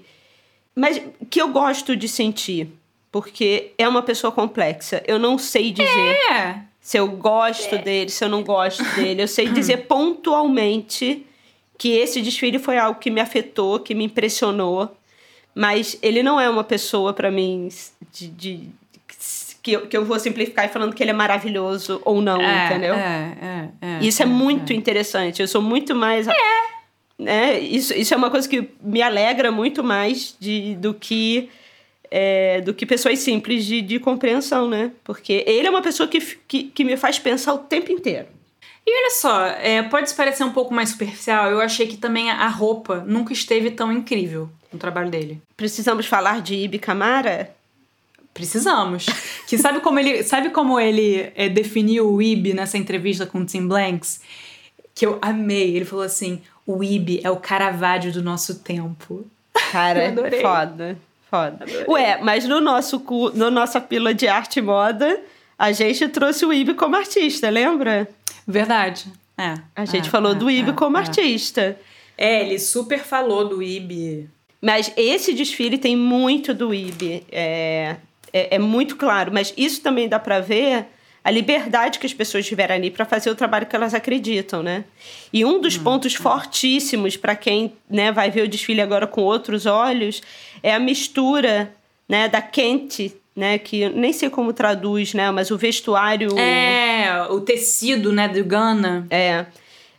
[0.76, 2.68] Mas que eu gosto de sentir
[3.16, 5.02] porque é uma pessoa complexa.
[5.08, 6.60] Eu não sei dizer é.
[6.86, 7.78] Se eu gosto é.
[7.80, 9.24] dele, se eu não gosto dele.
[9.24, 11.26] Eu sei dizer pontualmente
[11.80, 14.96] que esse desfile foi algo que me afetou, que me impressionou,
[15.56, 17.70] mas ele não é uma pessoa para mim
[18.12, 18.70] de, de
[19.64, 22.68] que, eu, que eu vou simplificar e falando que ele é maravilhoso ou não, é,
[22.68, 22.94] entendeu?
[22.94, 24.76] É, é, é isso é, é muito é.
[24.76, 25.42] interessante.
[25.42, 26.28] Eu sou muito mais.
[26.28, 26.34] É.
[27.18, 27.60] Né?
[27.62, 31.50] Isso, isso é uma coisa que me alegra muito mais de, do que
[32.12, 34.92] é, do que pessoas simples de, de compreensão, né?
[35.04, 38.28] Porque ele é uma pessoa que, que, que me faz pensar o tempo inteiro.
[38.86, 42.48] E olha só, é, pode parecer um pouco mais superficial, eu achei que também a
[42.48, 45.42] roupa nunca esteve tão incrível no trabalho dele.
[45.58, 47.56] Precisamos falar de Ibi Camara?
[48.32, 49.08] Precisamos.
[49.48, 53.46] que sabe como ele, sabe como ele é, definiu o Ibi nessa entrevista com o
[53.46, 54.22] Tim Blanks?
[54.94, 55.76] Que eu amei.
[55.76, 59.26] Ele falou assim: o Ibi é o Caravaggio do nosso tempo.
[59.72, 60.98] Cara, foda.
[61.30, 61.58] Foda.
[61.62, 61.86] Adorei.
[61.88, 63.04] Ué, mas no nosso
[63.34, 65.20] no nossa pila de arte e moda,
[65.58, 68.08] a gente trouxe o Ibi como artista, lembra?
[68.48, 69.06] Verdade.
[69.38, 69.56] É.
[69.76, 71.02] A gente é, falou é, do Ibi é, como é.
[71.02, 71.78] artista.
[72.18, 74.30] É, ele super falou do Ibi.
[74.62, 77.26] Mas esse desfile tem muito do Ibi.
[77.32, 77.98] É,
[78.32, 79.32] é, é muito claro.
[79.34, 80.88] Mas isso também dá para ver
[81.24, 84.86] a liberdade que as pessoas tiveram ali para fazer o trabalho que elas acreditam, né?
[85.34, 86.22] E um dos hum, pontos hum.
[86.22, 90.22] fortíssimos para quem né, vai ver o desfile agora com outros olhos
[90.66, 91.72] é a mistura
[92.10, 96.40] né, da Kent, né, que nem sei como traduz, né, mas o vestuário...
[96.40, 99.06] É, o tecido, né, do Ghana.
[99.12, 99.46] É.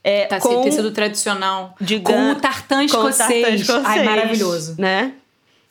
[0.02, 1.76] É, tá, com, tecido tradicional.
[1.80, 3.70] De com o tartan escocês.
[3.84, 4.74] Ai, maravilhoso.
[4.76, 5.12] Né?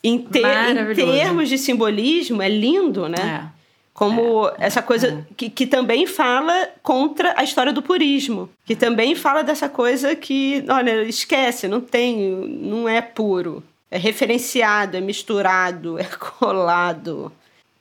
[0.02, 3.50] Em, ter, em termos de simbolismo, é lindo, né?
[3.52, 3.56] É.
[3.92, 5.34] Como é, essa coisa é.
[5.36, 8.48] que, que também fala contra a história do purismo.
[8.64, 12.16] Que também fala dessa coisa que, olha, esquece, não tem,
[12.62, 13.62] não é puro.
[13.96, 17.32] É referenciado, é misturado, é colado.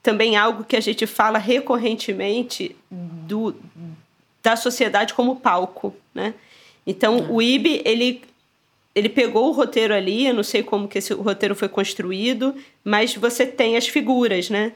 [0.01, 3.53] Também algo que a gente fala recorrentemente do,
[4.41, 6.33] da sociedade como palco, né?
[6.87, 7.27] Então, é.
[7.29, 8.21] o IB, ele
[8.95, 13.13] ele pegou o roteiro ali, eu não sei como que esse roteiro foi construído, mas
[13.13, 14.71] você tem as figuras, né?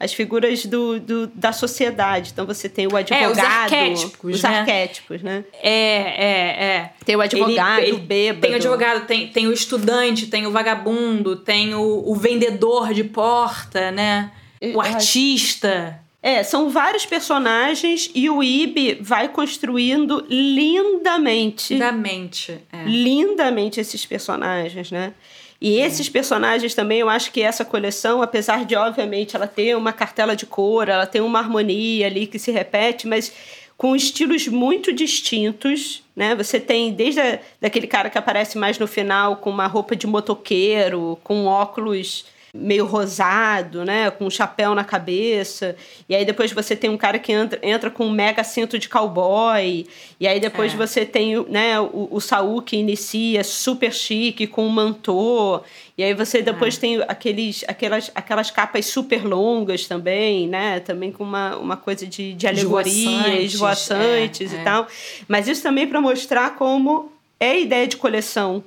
[0.00, 2.30] As figuras do, do, da sociedade.
[2.32, 3.24] Então você tem o advogado.
[3.24, 4.34] É, os arquétipos.
[4.36, 4.58] Os né?
[4.58, 5.44] arquétipos, né?
[5.60, 6.90] É, é, é.
[7.04, 8.40] Tem o advogado, ele, ele, bêbado.
[8.42, 13.02] Tem o advogado, tem, tem o estudante, tem o vagabundo, tem o, o vendedor de
[13.02, 14.30] porta, né?
[14.74, 16.00] O artista.
[16.20, 21.74] É, são vários personagens e o Ibi vai construindo lindamente.
[21.74, 22.84] Lindamente, é.
[22.84, 25.14] Lindamente esses personagens, né?
[25.60, 29.92] E esses personagens também, eu acho que essa coleção, apesar de, obviamente, ela ter uma
[29.92, 33.32] cartela de cor, ela tem uma harmonia ali que se repete, mas
[33.76, 36.34] com estilos muito distintos, né?
[36.36, 40.06] Você tem desde a, daquele cara que aparece mais no final com uma roupa de
[40.06, 42.24] motoqueiro, com óculos
[42.54, 45.76] meio rosado, né, com um chapéu na cabeça.
[46.08, 48.88] E aí depois você tem um cara que entra, entra com um mega cinto de
[48.88, 49.86] cowboy.
[50.18, 50.76] E aí depois é.
[50.76, 55.62] você tem, né, o, o Saul que inicia super chique com um mantô.
[55.96, 56.80] E aí você depois é.
[56.80, 62.34] tem aqueles, aquelas, aquelas capas super longas também, né, também com uma, uma coisa de,
[62.34, 64.64] de alegoria, esvoaçantes é, e é.
[64.64, 64.86] tal.
[65.26, 68.64] Mas isso também para mostrar como é a ideia de coleção,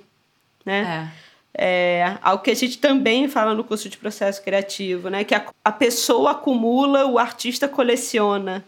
[0.65, 1.09] né?
[1.17, 1.21] É.
[1.53, 5.23] É, algo que a gente também fala no curso de processo criativo, né?
[5.23, 8.65] Que a, a pessoa acumula, o artista coleciona.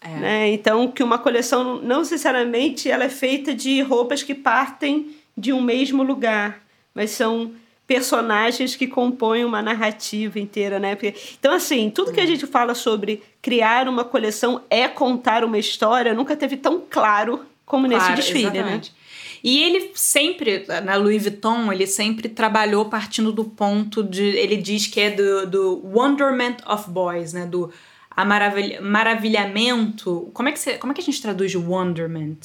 [0.00, 0.08] É.
[0.08, 0.48] Né?
[0.50, 5.60] Então, que uma coleção não necessariamente ela é feita de roupas que partem de um
[5.60, 6.62] mesmo lugar,
[6.94, 7.52] mas são
[7.86, 10.94] personagens que compõem uma narrativa inteira, né?
[10.94, 15.58] Porque, então, assim, tudo que a gente fala sobre criar uma coleção é contar uma
[15.58, 18.58] história nunca teve tão claro como claro, nesse desfile, né?
[18.58, 18.90] exatamente.
[18.90, 18.95] né?
[19.46, 24.24] E ele sempre, na Louis Vuitton, ele sempre trabalhou partindo do ponto de.
[24.24, 27.46] Ele diz que é do, do wonderment of boys, né?
[27.46, 27.72] Do
[28.10, 30.28] a maravilha, maravilhamento.
[30.34, 32.38] Como é, que você, como é que a gente traduz wonderment?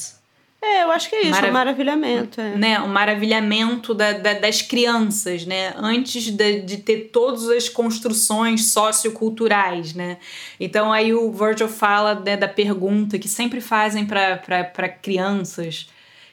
[0.62, 2.40] É, eu acho que é isso, Marav um maravilhamento.
[2.40, 2.56] É.
[2.56, 5.74] Né, um maravilhamento da, da, das crianças, né?
[5.78, 10.20] Antes de, de ter todas as construções socioculturais, né?
[10.60, 15.88] Então aí o Virgil fala né, da pergunta que sempre fazem para crianças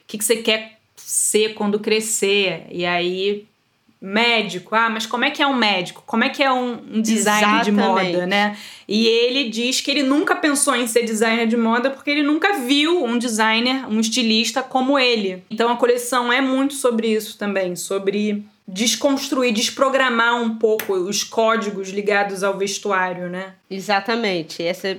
[0.08, 2.66] que, que você quer ser quando crescer.
[2.70, 3.46] E aí,
[4.00, 4.74] médico.
[4.74, 6.02] Ah, mas como é que é um médico?
[6.06, 8.56] Como é que é um, um designer de moda, né?
[8.88, 12.54] E ele diz que ele nunca pensou em ser designer de moda porque ele nunca
[12.54, 15.44] viu um designer, um estilista como ele.
[15.50, 21.90] Então a coleção é muito sobre isso também, sobre desconstruir, desprogramar um pouco os códigos
[21.90, 23.54] ligados ao vestuário, né?
[23.70, 24.62] Exatamente.
[24.62, 24.98] Esse é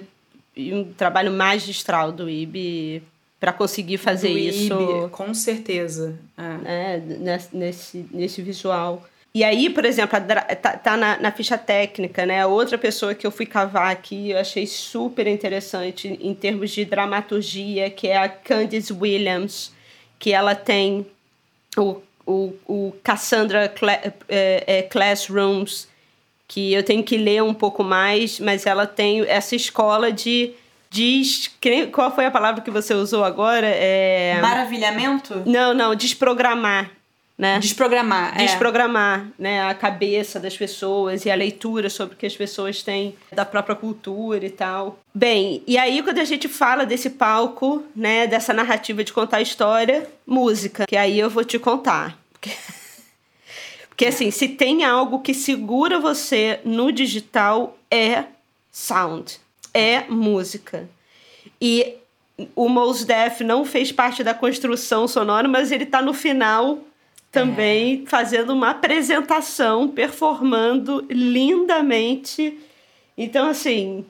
[0.76, 3.02] um trabalho magistral do IB
[3.40, 5.10] para conseguir fazer isso.
[5.12, 6.20] com certeza.
[6.38, 6.98] É.
[6.98, 9.06] Né, nesse, nesse visual.
[9.34, 10.20] E aí, por exemplo,
[10.62, 12.46] tá, tá na, na, ficha técnica, né?
[12.46, 17.92] Outra pessoa que eu fui cavar aqui, eu achei super interessante em termos de dramaturgia,
[17.92, 19.72] que é a Candice Williams,
[20.18, 21.06] que ela tem
[21.78, 23.94] o, o, o Cassandra Cla
[24.28, 25.88] é, é, Classrooms,
[26.48, 30.54] que eu tenho que ler um pouco mais, mas ela tem essa escola de
[30.90, 31.50] Diz.
[31.92, 33.68] Qual foi a palavra que você usou agora?
[33.68, 34.40] É...
[34.42, 35.44] Maravilhamento?
[35.46, 36.90] Não, não, desprogramar.
[37.38, 37.60] né?
[37.60, 38.34] Desprogramar.
[38.36, 38.46] É.
[38.46, 39.42] Desprogramar, é.
[39.42, 39.70] né?
[39.70, 43.76] A cabeça das pessoas e a leitura sobre o que as pessoas têm da própria
[43.76, 45.00] cultura e tal.
[45.14, 48.26] Bem, e aí quando a gente fala desse palco, né?
[48.26, 50.88] Dessa narrativa de contar história, música.
[50.88, 52.18] Que aí eu vou te contar.
[52.34, 52.50] Porque,
[53.90, 58.24] Porque assim, se tem algo que segura você no digital é
[58.72, 59.40] sound,
[59.74, 60.90] é música.
[61.62, 61.96] E
[62.56, 66.80] o Mos Def não fez parte da construção sonora, mas ele está no final
[67.32, 68.10] também é.
[68.10, 72.58] fazendo uma apresentação, performando lindamente.
[73.18, 74.06] Então, assim,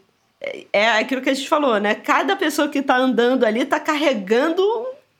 [0.72, 1.96] é aquilo que a gente falou, né?
[1.96, 4.64] Cada pessoa que está andando ali está carregando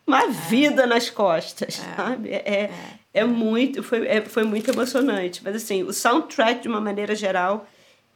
[0.08, 0.28] uma é.
[0.28, 1.96] vida nas costas, é.
[1.96, 2.30] sabe?
[2.30, 2.72] É, é,
[3.14, 5.42] é, muito, foi, é, foi muito emocionante.
[5.44, 7.68] Mas, assim, o soundtrack, de uma maneira geral,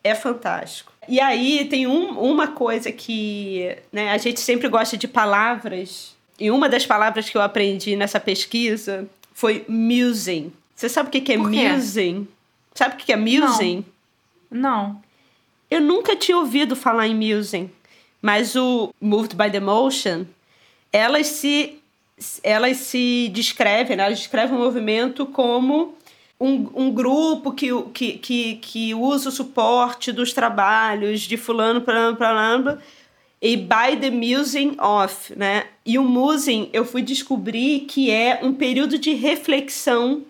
[0.04, 0.92] é fantástico.
[1.08, 6.50] E aí tem um, uma coisa que né, a gente sempre gosta de palavras, e
[6.50, 10.52] uma das palavras que eu aprendi nessa pesquisa foi musing.
[10.76, 12.28] Você sabe o que, que é musing?
[12.74, 13.86] Sabe o que, que é musing?
[14.50, 14.62] Não.
[14.62, 15.02] Não.
[15.70, 17.70] Eu nunca tinha ouvido falar em musing,
[18.22, 20.26] mas o Moved by the Motion,
[20.92, 21.80] elas se
[22.44, 24.06] elas se descrevem, né?
[24.06, 25.98] elas descrevem o movimento como
[26.44, 32.14] um, um grupo que, que, que, que usa o suporte dos trabalhos de fulano, para
[32.14, 32.80] para
[33.42, 35.66] e by the musing of, né?
[35.86, 40.24] E o musing eu fui descobrir que é um período de reflexão,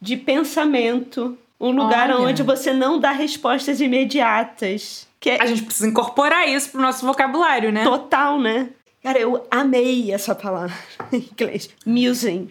[0.00, 2.28] de pensamento, um lugar Olha.
[2.28, 5.08] onde você não dá respostas imediatas.
[5.18, 5.42] Que é...
[5.42, 7.84] A gente precisa incorporar isso pro nosso vocabulário, né?
[7.84, 8.68] Total, né?
[9.02, 10.74] Cara, eu amei essa palavra
[11.12, 11.70] em inglês.
[11.86, 12.50] Musing.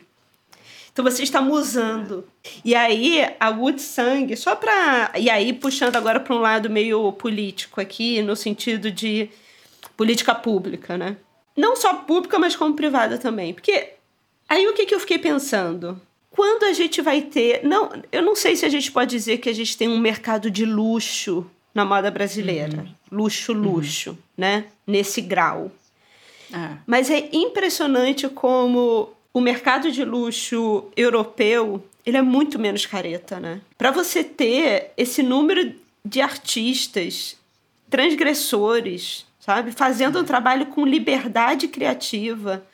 [0.94, 2.24] Então você está musando.
[2.64, 7.12] E aí a Wood Sang, só para e aí puxando agora para um lado meio
[7.14, 9.28] político aqui, no sentido de
[9.98, 11.18] política pública, né?
[11.58, 13.54] Não só pública, mas como privada também.
[13.54, 13.94] Porque
[14.48, 16.00] aí o que, que eu fiquei pensando?
[16.30, 17.64] Quando a gente vai ter.
[17.64, 20.52] Não, eu não sei se a gente pode dizer que a gente tem um mercado
[20.52, 22.78] de luxo na moda brasileira.
[22.78, 23.20] Uhum.
[23.20, 24.18] Luxo, luxo, uhum.
[24.38, 24.66] né?
[24.86, 25.72] Nesse grau.
[26.54, 26.78] É.
[26.86, 33.62] Mas é impressionante como o mercado de luxo europeu ele é muito menos careta, né?
[33.78, 35.74] Para você ter esse número
[36.06, 37.38] de artistas
[37.90, 39.74] transgressores sabe?
[39.74, 42.66] Fazendo um trabalho com liberdade criativa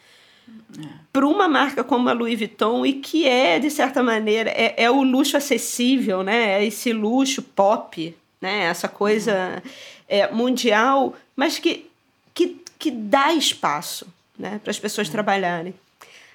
[0.78, 0.88] é.
[1.12, 4.92] para uma marca como a Louis Vuitton e que é, de certa maneira, é, é
[4.92, 6.62] o luxo acessível, né?
[6.62, 8.66] É esse luxo pop, né?
[8.66, 9.64] Essa coisa
[10.08, 11.90] é, mundial, mas que,
[12.36, 14.06] que, que dá espaço
[14.38, 14.60] né?
[14.64, 15.12] para as pessoas é.
[15.12, 15.74] trabalharem.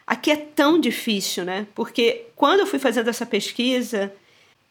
[0.06, 1.66] Aqui é tão difícil, né?
[1.74, 4.12] Porque quando eu fui fazendo essa pesquisa,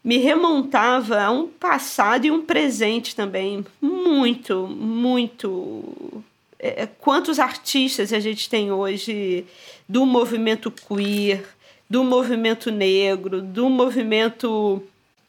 [0.03, 6.23] me remontava a um passado e um presente também muito, muito.
[6.59, 9.45] É, quantos artistas a gente tem hoje
[9.87, 11.43] do movimento queer,
[11.89, 14.81] do movimento negro, do movimento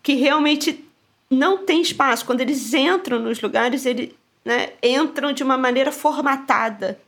[0.02, 0.84] que realmente
[1.30, 2.24] não tem espaço.
[2.24, 4.10] Quando eles entram nos lugares, eles
[4.44, 6.98] né, entram de uma maneira formatada,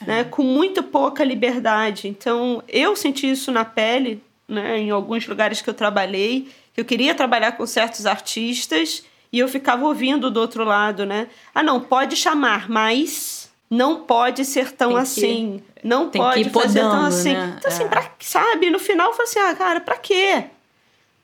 [0.00, 0.04] é.
[0.06, 2.08] né, com muito pouca liberdade.
[2.08, 6.84] Então, eu senti isso na pele, né, em alguns lugares que eu trabalhei que eu
[6.84, 11.28] queria trabalhar com certos artistas e eu ficava ouvindo do outro lado, né?
[11.54, 15.62] Ah, não, pode chamar, mas não pode ser tão assim.
[15.84, 17.32] Não pode fazer podando, tão assim.
[17.32, 17.54] Né?
[17.58, 17.88] Então, assim, é.
[17.88, 18.70] pra, sabe?
[18.70, 20.44] No final, eu falei assim, ah, cara, pra quê?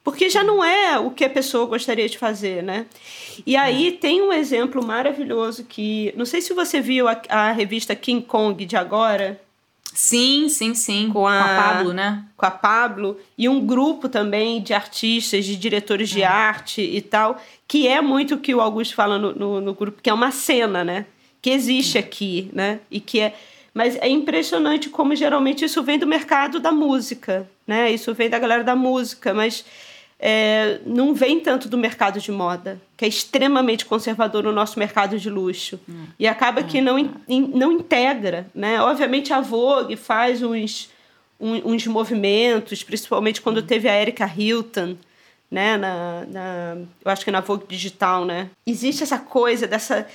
[0.02, 2.86] Porque já não é o que a pessoa gostaria de fazer, né?
[3.46, 3.92] E aí é.
[3.92, 6.12] tem um exemplo maravilhoso que.
[6.16, 9.40] Não sei se você viu a, a revista King Kong de agora.
[9.92, 11.10] Sim, sim, sim.
[11.12, 12.24] Com a, com a Pablo, né?
[12.36, 13.18] Com a Pablo.
[13.36, 16.26] E um grupo também de artistas, de diretores de é.
[16.26, 20.00] arte e tal, que é muito o que o Augusto fala no, no, no, grupo,
[20.00, 21.06] que é uma cena, né?
[21.42, 22.80] Que existe aqui, né?
[22.90, 23.34] E que é.
[23.72, 27.90] Mas é impressionante como geralmente isso vem do mercado da música, né?
[27.90, 29.64] Isso vem da galera da música, mas
[30.22, 35.18] é, não vem tanto do mercado de moda, que é extremamente conservador no nosso mercado
[35.18, 35.80] de luxo.
[35.88, 36.06] Hum.
[36.18, 37.10] E acaba que não, in,
[37.54, 38.46] não integra.
[38.54, 38.80] Né?
[38.82, 40.90] Obviamente a Vogue faz uns,
[41.40, 43.66] uns movimentos, principalmente quando hum.
[43.66, 44.96] teve a Erika Hilton,
[45.50, 45.76] né?
[45.76, 48.24] Na, na, eu acho que na Vogue Digital.
[48.24, 48.50] Né?
[48.66, 50.06] Existe essa coisa dessa.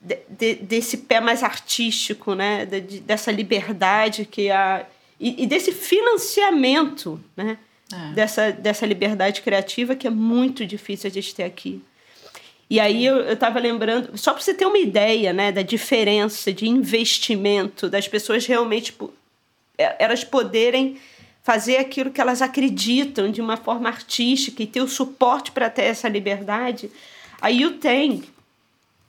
[0.00, 2.64] De, de, desse pé mais artístico, né?
[2.64, 4.86] De, dessa liberdade que a
[5.20, 7.58] e, e desse financiamento, né?
[7.92, 8.12] é.
[8.14, 11.82] dessa, dessa liberdade criativa que é muito difícil a gente ter aqui.
[12.68, 16.68] E aí eu estava lembrando, só para você ter uma ideia né, da diferença de
[16.68, 18.94] investimento, das pessoas realmente
[19.76, 20.98] é, elas poderem
[21.42, 25.82] fazer aquilo que elas acreditam de uma forma artística e ter o suporte para ter
[25.82, 26.90] essa liberdade.
[27.40, 28.22] A UTEM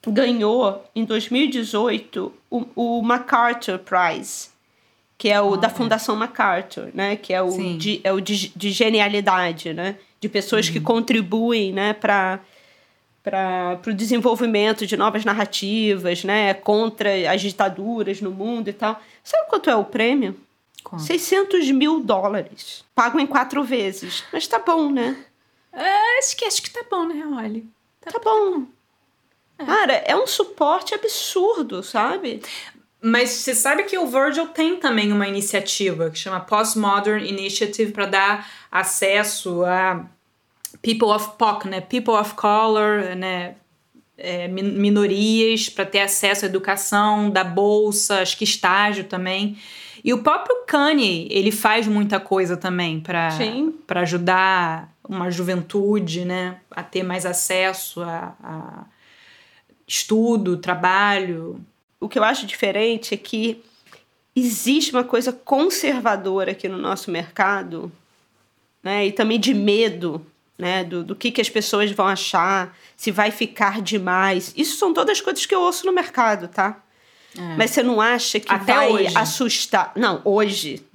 [0.07, 4.49] ganhou em 2018 o, o MacArthur Prize,
[5.17, 7.15] que é o da Fundação MacArthur, né?
[7.15, 9.97] Que é o, de, é o de, de, genialidade, né?
[10.19, 10.73] De pessoas uhum.
[10.73, 11.93] que contribuem, né?
[11.93, 12.39] Para
[13.23, 16.55] para o desenvolvimento de novas narrativas, né?
[16.55, 18.99] Contra as ditaduras no mundo e tal.
[19.23, 20.35] Sabe quanto é o prêmio?
[20.83, 21.03] Quanto?
[21.03, 22.83] 600 mil dólares.
[22.95, 24.23] Pago em quatro vezes.
[24.33, 25.23] Mas tá bom, né?
[25.71, 27.61] É, acho, que, acho que tá bom, né, Olha?
[28.01, 28.63] Tá, tá bom.
[28.63, 28.80] É.
[29.65, 32.41] Cara, é um suporte absurdo, sabe?
[33.01, 38.05] Mas você sabe que o Virgil tem também uma iniciativa que chama Postmodern Initiative para
[38.05, 40.05] dar acesso a
[40.81, 41.81] people of POC, né?
[41.81, 43.55] People of color, né?
[44.17, 49.57] É, minorias para ter acesso à educação, da bolsa, acho que estágio também.
[50.03, 56.83] E o próprio Kanye, ele faz muita coisa também para ajudar uma juventude né, a
[56.83, 58.85] ter mais acesso a, a
[59.91, 61.59] estudo, trabalho.
[61.99, 63.61] O que eu acho diferente é que
[64.33, 67.91] existe uma coisa conservadora aqui no nosso mercado,
[68.81, 69.05] né?
[69.07, 70.25] E também de medo,
[70.57, 70.83] né?
[70.85, 74.53] Do, do que, que as pessoas vão achar, se vai ficar demais.
[74.55, 76.81] Isso são todas coisas que eu ouço no mercado, tá?
[77.37, 77.55] É.
[77.57, 79.17] Mas você não acha que Até vai hoje.
[79.17, 79.91] assustar?
[79.95, 80.85] Não, hoje.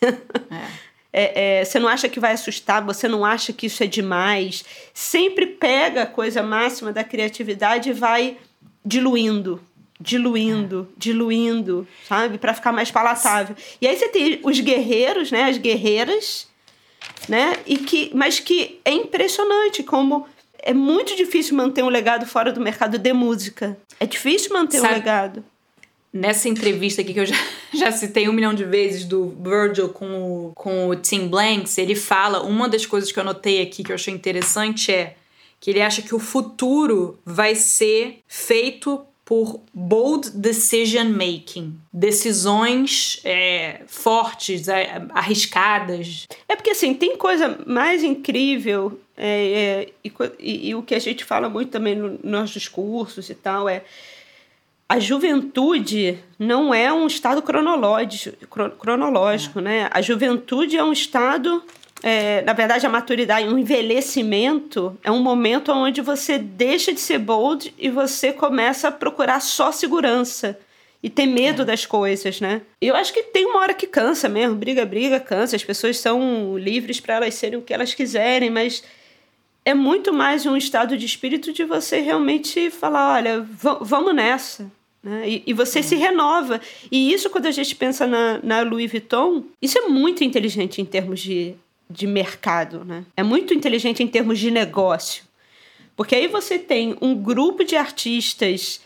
[0.00, 0.84] É.
[1.16, 4.64] É, é, você não acha que vai assustar, você não acha que isso é demais.
[4.92, 8.36] Sempre pega a coisa máxima da criatividade e vai
[8.84, 9.62] diluindo,
[10.00, 10.94] diluindo, é.
[10.98, 12.36] diluindo, sabe?
[12.36, 13.54] Para ficar mais palatável.
[13.80, 15.44] E aí você tem os guerreiros, né?
[15.44, 16.48] As guerreiras,
[17.28, 17.58] né?
[17.64, 20.26] E que, mas que é impressionante como
[20.58, 23.78] é muito difícil manter um legado fora do mercado de música.
[24.00, 25.44] É difícil manter Sabe, um legado
[26.14, 27.34] nessa entrevista aqui que eu já,
[27.74, 31.96] já citei um milhão de vezes do Virgil com o, com o Tim Blanks, ele
[31.96, 35.16] fala, uma das coisas que eu anotei aqui que eu achei interessante é
[35.58, 43.80] que ele acha que o futuro vai ser feito por bold decision making, decisões é,
[43.86, 44.68] fortes,
[45.10, 46.26] arriscadas.
[46.46, 50.98] É porque assim tem coisa mais incrível é, é, e, e, e, o que a
[50.98, 53.82] gente fala muito também nos nossos discursos e tal é
[54.88, 58.46] a juventude não é um estado cronológico,
[58.78, 59.62] cronológico é.
[59.62, 59.88] né?
[59.90, 61.62] A juventude é um estado,
[62.02, 67.18] é, na verdade, a maturidade, um envelhecimento é um momento onde você deixa de ser
[67.18, 70.58] bold e você começa a procurar só segurança
[71.02, 71.64] e ter medo é.
[71.64, 72.62] das coisas, né?
[72.80, 75.56] Eu acho que tem uma hora que cansa mesmo, briga, briga, cansa.
[75.56, 78.82] As pessoas são livres para elas serem o que elas quiserem, mas
[79.64, 83.46] é muito mais um estado de espírito de você realmente falar, olha,
[83.80, 84.70] vamos nessa.
[85.02, 85.28] Né?
[85.28, 85.82] E, e, você é.
[85.82, 86.60] se renova.
[86.90, 90.84] E isso, quando a gente pensa na, na Louis Vuitton, isso é muito inteligente em
[90.84, 91.54] termos de,
[91.88, 92.84] de mercado.
[92.84, 93.04] Né?
[93.16, 95.24] É muito inteligente em termos de negócio.
[95.96, 98.80] Porque aí você tem um grupo de artistas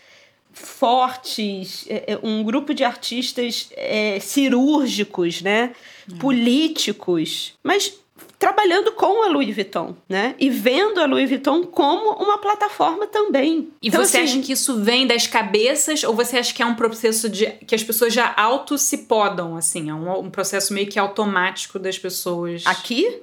[0.51, 5.73] fortes, é, é, um grupo de artistas é, cirúrgicos, né?
[6.11, 6.15] É.
[6.17, 7.97] políticos, mas
[8.39, 10.33] trabalhando com a Louis Vuitton, né?
[10.39, 13.69] E vendo a Louis Vuitton como uma plataforma também.
[13.81, 16.65] E então, você assim, acha que isso vem das cabeças ou você acha que é
[16.65, 20.73] um processo de que as pessoas já auto se podam, assim, é um, um processo
[20.73, 22.63] meio que automático das pessoas?
[22.65, 23.21] Aqui?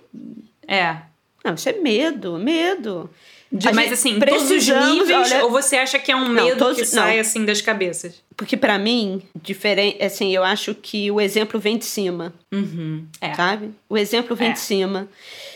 [0.68, 0.98] É.
[1.42, 3.08] Não, isso é medo, medo.
[3.51, 6.57] De, mas assim, todos os níveis, olha, ou você acha que é um medo não,
[6.57, 7.20] todos, que sai não.
[7.20, 8.22] assim das cabeças?
[8.36, 12.34] Porque para mim, diferente, assim, eu acho que o exemplo vem de cima.
[12.53, 13.34] Uhum, é.
[13.34, 13.70] Sabe?
[13.88, 14.53] O exemplo vem é.
[14.53, 15.09] de cima.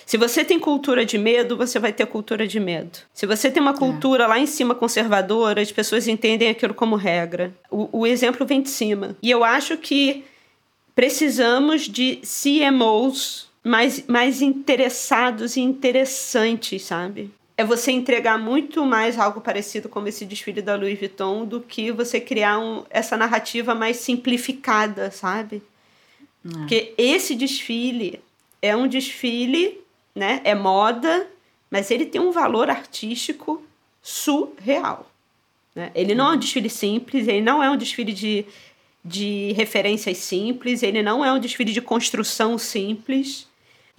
[0.06, 2.98] Se você tem cultura de medo, você vai ter cultura de medo.
[3.12, 4.26] Se você tem uma cultura é.
[4.26, 7.52] lá em cima conservadora, as pessoas entendem aquilo como regra.
[7.70, 9.16] O, o exemplo vem de cima.
[9.20, 10.24] E eu acho que
[10.94, 17.30] precisamos de CMOs mais, mais interessados e interessantes, sabe?
[17.60, 21.92] É você entregar muito mais algo parecido como esse desfile da Louis Vuitton do que
[21.92, 25.62] você criar um, essa narrativa mais simplificada, sabe?
[26.42, 26.48] É.
[26.48, 28.18] Porque esse desfile
[28.62, 29.78] é um desfile,
[30.14, 30.40] né?
[30.42, 31.28] É moda,
[31.70, 33.62] mas ele tem um valor artístico
[34.00, 35.10] surreal.
[35.74, 35.90] Né?
[35.94, 38.46] Ele não é um desfile simples, ele não é um desfile de,
[39.04, 43.46] de referências simples, ele não é um desfile de construção simples.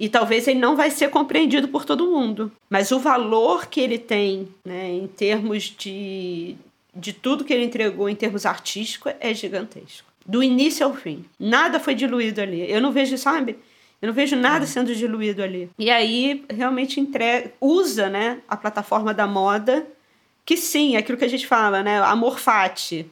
[0.02, 2.52] E talvez ele não vai ser compreendido por todo mundo.
[2.68, 6.56] Mas o valor que ele tem, né, em termos de,
[6.96, 10.12] de tudo que ele entregou em termos artísticos, é gigantesco.
[10.26, 11.24] Do início ao fim.
[11.40, 12.68] Nada foi diluído ali.
[12.68, 13.60] Eu não vejo, sabe?
[14.02, 15.70] Eu não vejo nada sendo diluído ali.
[15.78, 19.86] E aí, realmente entrega, usa né, a plataforma da moda,
[20.44, 22.00] que sim, é aquilo que a gente fala, né?
[22.00, 23.06] Amor fati.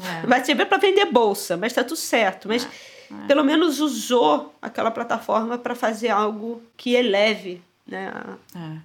[0.00, 0.26] É.
[0.26, 2.48] Vai servir para vender bolsa, mas tá tudo certo.
[2.48, 2.64] Mas.
[2.64, 3.26] É é.
[3.26, 8.78] pelo menos usou aquela plataforma para fazer algo que eleve né, a, é.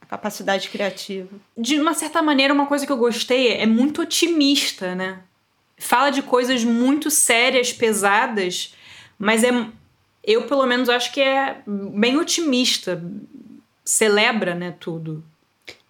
[0.00, 1.28] a, capacidade criativa.
[1.56, 5.20] De uma certa maneira, uma coisa que eu gostei é muito otimista, né?
[5.78, 8.74] Fala de coisas muito sérias, pesadas,
[9.18, 9.50] Mas é,
[10.22, 13.02] eu, pelo menos, acho que é bem otimista.
[13.84, 15.24] Celebra, né, tudo.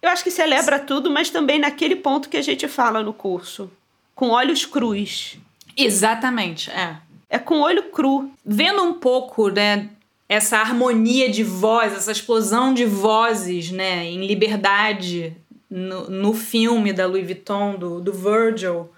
[0.01, 3.69] Eu acho que celebra tudo, mas também naquele ponto que a gente fala no curso.
[4.15, 5.37] Com olhos crus.
[5.77, 6.97] Exatamente, é.
[7.31, 8.29] É com olho cru.
[8.45, 9.89] Vendo um pouco, né,
[10.27, 15.33] essa harmonia de voz, essa explosão de vozes, né, em liberdade
[15.69, 18.89] no, no filme da Louis Vuitton, do, do Virgil.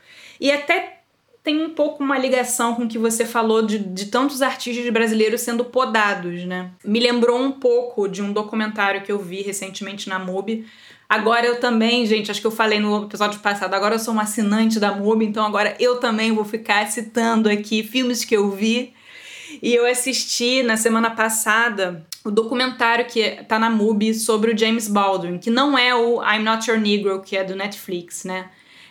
[0.41, 1.01] E até
[1.43, 5.41] tem um pouco uma ligação com o que você falou de, de tantos artistas brasileiros
[5.41, 6.71] sendo podados, né?
[6.83, 10.65] Me lembrou um pouco de um documentário que eu vi recentemente na MUBI.
[11.13, 14.23] Agora eu também, gente, acho que eu falei no episódio passado, agora eu sou uma
[14.23, 18.95] assinante da MUBI, então agora eu também vou ficar citando aqui filmes que eu vi.
[19.61, 24.87] E eu assisti na semana passada o documentário que tá na MUBI sobre o James
[24.87, 28.49] Baldwin, que não é o I'm Not Your Negro, que é do Netflix, né?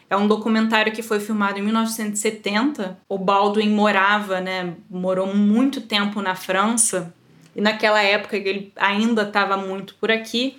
[0.09, 3.01] É um documentário que foi filmado em 1970.
[3.09, 4.75] O Baldwin morava, né?
[4.89, 7.13] Morou muito tempo na França.
[7.57, 10.57] E naquela época ele ainda estava muito por aqui.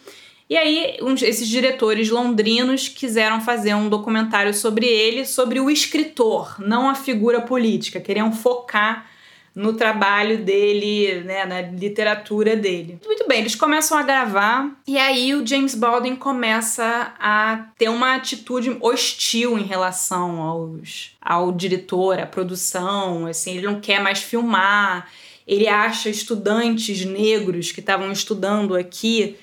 [0.54, 6.58] E aí, uns, esses diretores londrinos quiseram fazer um documentário sobre ele, sobre o escritor,
[6.60, 7.99] não a figura política.
[7.99, 9.08] Queriam focar
[9.56, 12.99] no trabalho dele, né, na literatura dele.
[13.04, 18.14] Muito bem, eles começam a gravar e aí o James Baldwin começa a ter uma
[18.14, 25.10] atitude hostil em relação aos, ao diretor, à produção, assim, ele não quer mais filmar.
[25.47, 29.36] Ele acha estudantes negros que estavam estudando aqui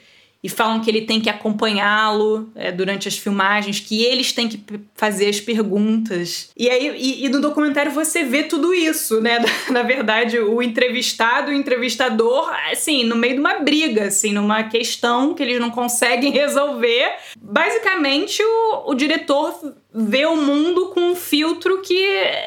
[0.42, 4.62] e falam que ele tem que acompanhá-lo é, durante as filmagens, que eles têm que
[4.94, 6.50] fazer as perguntas.
[6.56, 9.38] E aí, e, e, no documentário você vê tudo isso, né?
[9.68, 15.34] Na verdade, o entrevistado, o entrevistador, assim, no meio de uma briga, assim, numa questão
[15.34, 17.16] que eles não conseguem resolver.
[17.38, 22.02] Basicamente, o, o diretor vê o mundo com um filtro que,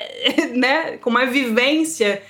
[0.56, 2.24] né, com uma vivência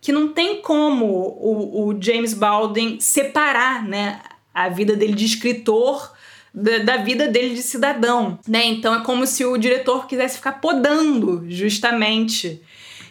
[0.00, 4.18] que não tem como o, o James Baldwin separar, né?
[4.64, 6.12] A vida dele de escritor
[6.52, 8.66] da, da, vida dele de cidadão, né?
[8.66, 12.60] Então é como se o diretor quisesse ficar podando, justamente.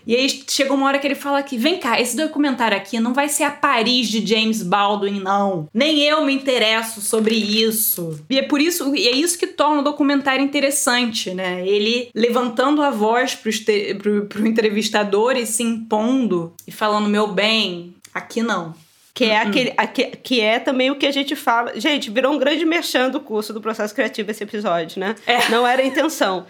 [0.05, 3.13] E aí chega uma hora que ele fala que, vem cá, esse documentário aqui não
[3.13, 5.67] vai ser a Paris de James Baldwin, não.
[5.73, 8.19] Nem eu me interesso sobre isso.
[8.29, 11.65] E é por isso, e é isso que torna o documentário interessante, né?
[11.67, 18.41] Ele levantando a voz pro, pro entrevistador e se impondo e falando, meu bem, aqui
[18.41, 18.73] não.
[19.19, 19.49] Que é, uhum.
[19.49, 21.77] aquele, que, que é também o que a gente fala.
[21.77, 25.13] Gente, virou um grande merchan do curso do processo criativo esse episódio, né?
[25.27, 25.49] É.
[25.49, 26.47] Não era a intenção.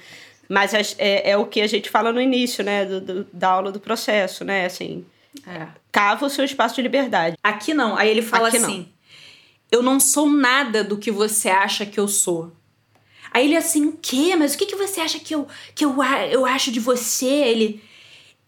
[0.48, 2.86] Mas é, é, é, o que a gente fala no início, né?
[2.86, 4.68] Do, do, da aula do processo, né?
[4.68, 5.04] Assim,
[5.48, 5.66] é.
[5.92, 7.36] cava o seu espaço de liberdade.
[7.44, 7.98] Aqui não.
[7.98, 8.86] Aí ele fala Aqui assim: não.
[9.72, 12.52] Eu não sou nada do que você acha que eu sou.
[13.32, 14.36] Aí ele assim, o quê?
[14.38, 15.96] Mas o que, que você acha que eu, que eu,
[16.30, 17.26] eu acho de você?
[17.26, 17.82] Ele.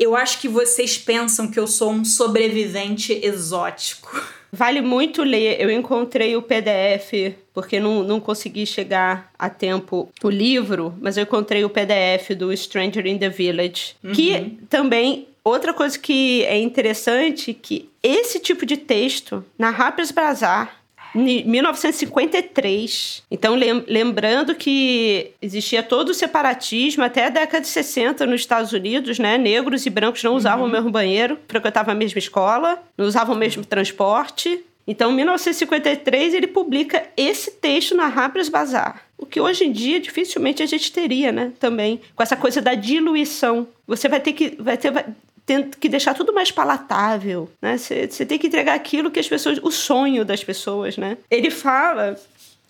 [0.01, 4.19] Eu acho que vocês pensam que eu sou um sobrevivente exótico.
[4.51, 5.61] Vale muito ler.
[5.61, 11.23] Eu encontrei o PDF, porque não, não consegui chegar a tempo o livro, mas eu
[11.23, 14.11] encontrei o PDF do Stranger in the Village, uhum.
[14.11, 20.80] que também Outra coisa que é interessante que esse tipo de texto na Harper's Bazaar
[21.13, 23.23] 1953.
[23.29, 23.53] Então,
[23.87, 29.37] lembrando que existia todo o separatismo até a década de 60 nos Estados Unidos, né?
[29.37, 30.69] Negros e brancos não usavam uhum.
[30.69, 34.63] o mesmo banheiro, frequentavam a mesma escola, não usavam o mesmo transporte.
[34.87, 39.03] Então, em 1953, ele publica esse texto na Harper's Bazaar.
[39.17, 41.51] O que hoje em dia dificilmente a gente teria, né?
[41.59, 43.67] Também, com essa coisa da diluição.
[43.85, 44.55] Você vai ter que.
[44.59, 45.05] Vai ter, vai,
[45.51, 47.77] tem que deixar tudo mais palatável, né?
[47.77, 51.17] Você tem que entregar aquilo que as pessoas, o sonho das pessoas, né?
[51.29, 52.17] Ele fala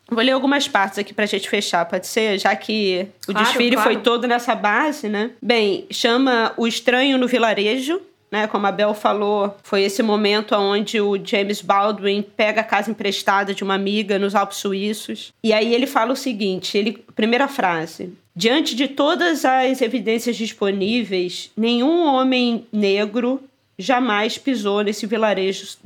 [0.10, 2.38] Vou ler algumas partes aqui pra gente fechar, pode ser?
[2.38, 3.90] Já que o claro, desfile claro.
[3.90, 5.32] foi todo nessa base, né?
[5.42, 8.46] Bem, chama O Estranho no Vilarejo, né?
[8.48, 13.54] Como a Bel falou, foi esse momento onde o James Baldwin pega a casa emprestada
[13.54, 15.32] de uma amiga nos Alpes Suíços.
[15.42, 21.52] E aí ele fala o seguinte, ele, primeira frase: Diante de todas as evidências disponíveis,
[21.56, 23.44] nenhum homem negro
[23.78, 25.78] jamais pisou nesse vilarejo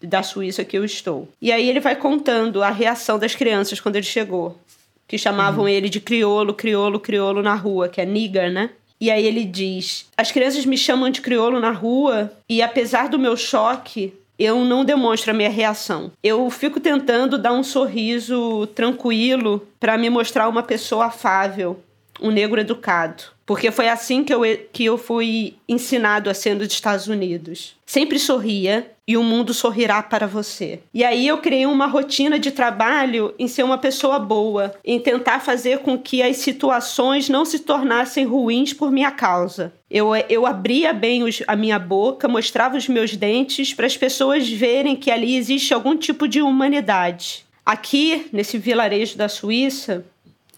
[0.00, 1.28] da Suíça que eu estou.
[1.42, 4.58] E aí ele vai contando a reação das crianças quando ele chegou,
[5.06, 5.68] que chamavam uhum.
[5.68, 8.70] ele de criolo, criolo, criolo na rua, que é nigger, né?
[8.98, 13.18] E aí ele diz: As crianças me chamam de criolo na rua e apesar do
[13.18, 16.12] meu choque, eu não demonstro a minha reação.
[16.22, 21.78] Eu fico tentando dar um sorriso tranquilo para me mostrar uma pessoa afável
[22.20, 23.24] um negro educado.
[23.44, 24.42] Porque foi assim que eu,
[24.72, 27.74] que eu fui ensinado a ser nos Estados Unidos.
[27.84, 30.78] Sempre sorria e o mundo sorrirá para você.
[30.94, 35.40] E aí eu criei uma rotina de trabalho em ser uma pessoa boa, em tentar
[35.40, 39.72] fazer com que as situações não se tornassem ruins por minha causa.
[39.90, 44.48] Eu, eu abria bem os, a minha boca, mostrava os meus dentes para as pessoas
[44.48, 47.44] verem que ali existe algum tipo de humanidade.
[47.66, 50.04] Aqui, nesse vilarejo da Suíça,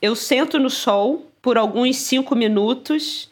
[0.02, 3.28] eu sento no sol por alguns cinco minutos.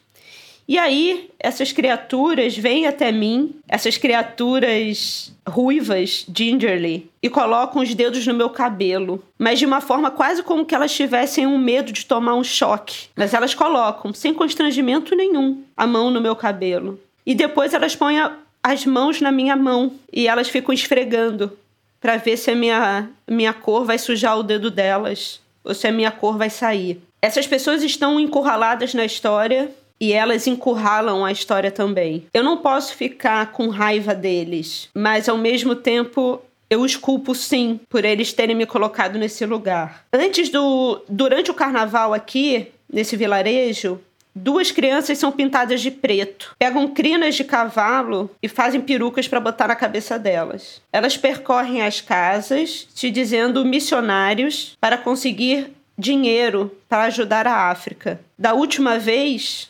[0.67, 8.25] E aí, essas criaturas vêm até mim, essas criaturas ruivas, gingerly, e colocam os dedos
[8.27, 12.05] no meu cabelo, mas de uma forma quase como que elas tivessem um medo de
[12.05, 13.07] tomar um choque.
[13.15, 16.99] Mas elas colocam, sem constrangimento nenhum, a mão no meu cabelo.
[17.25, 21.51] E depois elas põem a, as mãos na minha mão e elas ficam esfregando
[21.99, 25.91] para ver se a minha, minha cor vai sujar o dedo delas ou se a
[25.91, 27.01] minha cor vai sair.
[27.21, 29.69] Essas pessoas estão encurraladas na história
[29.99, 32.25] e elas encurralam a história também.
[32.33, 37.79] Eu não posso ficar com raiva deles, mas ao mesmo tempo eu os culpo sim
[37.87, 40.05] por eles terem me colocado nesse lugar.
[40.11, 43.99] Antes do durante o carnaval aqui, nesse vilarejo,
[44.33, 49.67] Duas crianças são pintadas de preto, pegam crinas de cavalo e fazem perucas para botar
[49.67, 50.81] na cabeça delas.
[50.91, 58.19] Elas percorrem as casas, te dizendo missionários para conseguir dinheiro para ajudar a África.
[58.37, 59.69] Da última vez,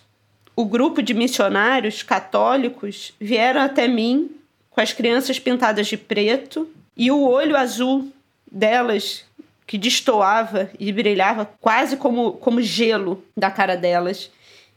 [0.56, 4.32] o grupo de missionários católicos vieram até mim
[4.70, 8.12] com as crianças pintadas de preto e o olho azul
[8.50, 9.26] delas
[9.68, 14.32] que destoava e brilhava quase como, como gelo da cara delas.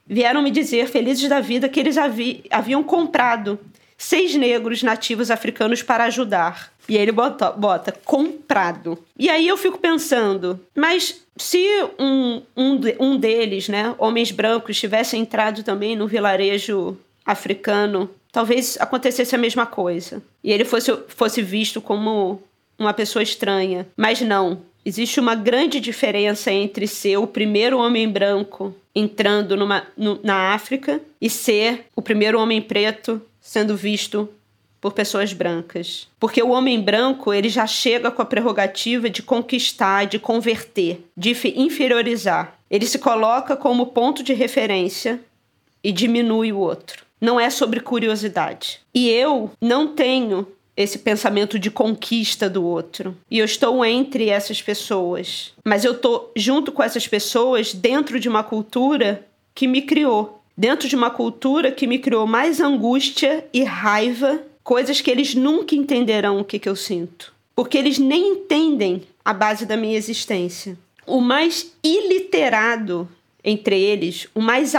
[0.07, 3.59] Vieram me dizer, felizes da vida, que eles havi, haviam comprado
[4.05, 6.71] seis negros nativos africanos para ajudar.
[6.87, 8.99] E aí ele bota, bota comprado.
[9.19, 11.67] E aí eu fico pensando, mas se
[11.99, 19.35] um, um, um deles, né, homens brancos, tivesse entrado também no vilarejo africano, talvez acontecesse
[19.35, 20.23] a mesma coisa.
[20.43, 22.43] E ele fosse, fosse visto como
[22.79, 23.87] uma pessoa estranha.
[23.97, 24.61] Mas não.
[24.85, 31.01] Existe uma grande diferença entre ser o primeiro homem branco entrando numa, no, na África
[31.19, 34.27] e ser o primeiro homem preto sendo visto
[34.81, 36.09] por pessoas brancas.
[36.19, 41.37] Porque o homem branco, ele já chega com a prerrogativa de conquistar, de converter, de
[41.55, 42.59] inferiorizar.
[42.71, 45.21] Ele se coloca como ponto de referência
[45.83, 47.05] e diminui o outro.
[47.21, 48.81] Não é sobre curiosidade.
[48.95, 53.17] E eu não tenho esse pensamento de conquista do outro.
[53.31, 55.53] E eu estou entre essas pessoas.
[55.63, 60.44] Mas eu estou junto com essas pessoas dentro de uma cultura que me criou.
[60.57, 65.75] Dentro de uma cultura que me criou mais angústia e raiva coisas que eles nunca
[65.75, 67.35] entenderão o que, que eu sinto.
[67.55, 70.79] Porque eles nem entendem a base da minha existência.
[71.07, 73.09] O mais iliterado
[73.43, 74.75] entre eles, o mais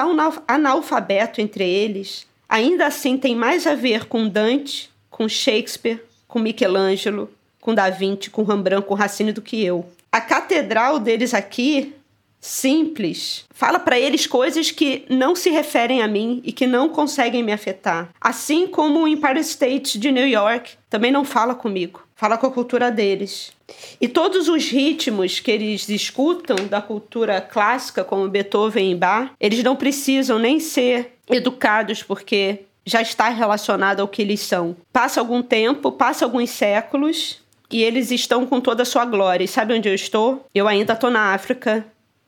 [0.47, 7.29] analfabeto entre eles, ainda assim tem mais a ver com Dante, com Shakespeare, com Michelangelo,
[7.61, 9.85] com Da Vinci, com Rembrandt, com Racine do que eu.
[10.11, 11.93] A catedral deles aqui
[12.39, 17.43] simples, fala para eles coisas que não se referem a mim e que não conseguem
[17.43, 18.09] me afetar.
[18.21, 22.51] Assim como o Empire State de New York também não fala comigo, fala com a
[22.51, 23.51] cultura deles.
[23.99, 29.63] E todos os ritmos que eles escutam da cultura clássica, como Beethoven e Bach, eles
[29.63, 34.75] não precisam nem ser educados porque já está relacionado ao que eles são.
[34.93, 37.39] Passa algum tempo, passa alguns séculos
[37.71, 39.43] e eles estão com toda a sua glória.
[39.43, 40.45] E sabe onde eu estou?
[40.53, 41.85] Eu ainda estou na África,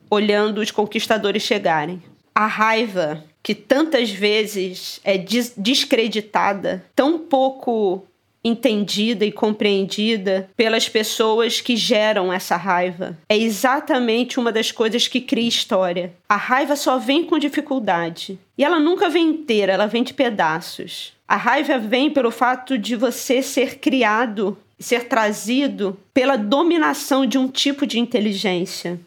[0.10, 2.02] olhando os conquistadores chegarem.
[2.34, 8.06] A raiva que tantas vezes é descreditada, tão pouco
[8.44, 13.18] entendida e compreendida pelas pessoas que geram essa raiva.
[13.30, 16.14] É exatamente uma das coisas que cria história.
[16.28, 18.40] A raiva só vem com dificuldade.
[18.58, 21.14] E ela nunca vem inteira, ela vem de pedaços.
[21.28, 27.48] A raiva vem pelo fato de você ser criado, ser trazido pela dominação de um
[27.48, 29.00] tipo de inteligência.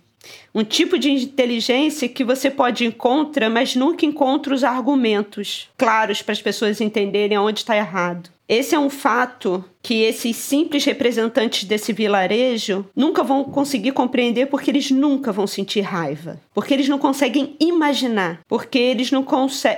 [0.55, 6.33] Um tipo de inteligência que você pode encontrar, mas nunca encontra os argumentos claros para
[6.33, 8.31] as pessoas entenderem onde está errado.
[8.51, 14.73] Esse é um fato que esses simples representantes desse vilarejo nunca vão conseguir compreender porque
[14.73, 19.25] eles nunca vão sentir raiva, porque eles não conseguem imaginar, porque eles não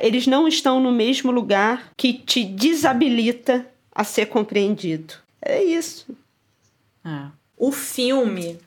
[0.01, 5.15] eles não estão no mesmo lugar que te desabilita a ser compreendido.
[5.43, 6.07] É isso.
[7.05, 7.27] É.
[7.59, 8.59] O filme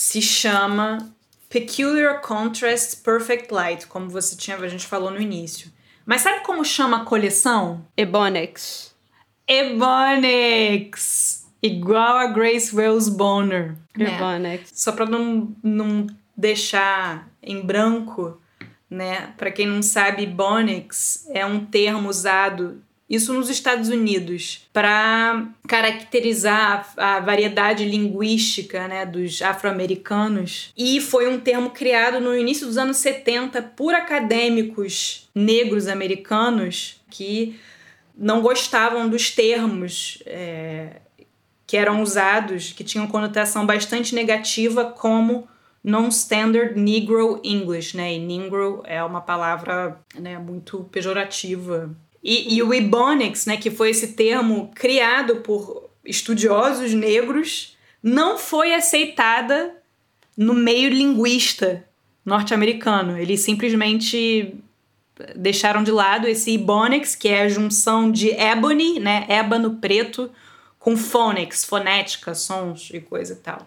[0.00, 1.14] se chama
[1.50, 5.70] Peculiar Contrast Perfect Light, como você tinha, a gente falou no início.
[6.06, 7.84] Mas sabe como chama a coleção?
[7.94, 8.94] Ebonics.
[9.46, 11.46] Ebonics!
[11.62, 13.76] Igual a Grace Wells Bonner.
[13.94, 14.70] Ebonics.
[14.72, 18.40] Só pra não, não deixar em branco,
[18.88, 19.34] né?
[19.36, 26.92] Para quem não sabe, Ebonics é um termo usado isso nos Estados Unidos, para caracterizar
[26.96, 30.72] a, variedade linguística né, dos afro-americanos.
[30.76, 37.58] E foi um termo criado no início dos anos 70 por acadêmicos negros americanos que
[38.16, 41.00] não gostavam dos termos é,
[41.66, 45.48] que eram usados, que tinham conotação bastante negativa, como
[45.82, 48.14] non-standard Negro English, né?
[48.14, 51.90] E Negro é uma palavra né, muito pejorativa
[52.22, 58.74] e, e o Ebonics, né, que foi esse termo criado por estudiosos negros, não foi
[58.74, 59.74] aceitada
[60.36, 61.84] no meio linguista
[62.24, 63.18] norte-americano.
[63.18, 64.54] Eles simplesmente
[65.36, 70.30] deixaram de lado esse Ebonics, que é a junção de ebony, né, ébano preto,
[70.78, 73.66] com phonics, fonética, sons e coisa e tal.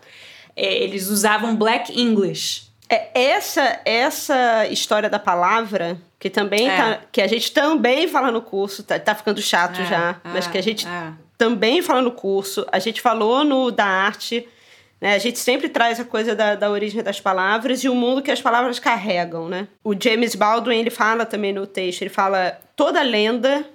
[0.56, 2.64] É, eles usavam Black English.
[2.90, 6.78] É, essa, essa história da palavra que também é.
[6.78, 10.30] tá, que a gente também fala no curso, tá, tá ficando chato é, já, é,
[10.30, 11.12] mas que a gente é.
[11.38, 14.48] também fala no curso, a gente falou no da arte,
[15.02, 15.16] né?
[15.16, 18.32] A gente sempre traz a coisa da, da origem das palavras e o mundo que
[18.32, 19.68] as palavras carregam, né?
[19.84, 23.66] O James Baldwin, ele fala também no texto, ele fala toda lenda,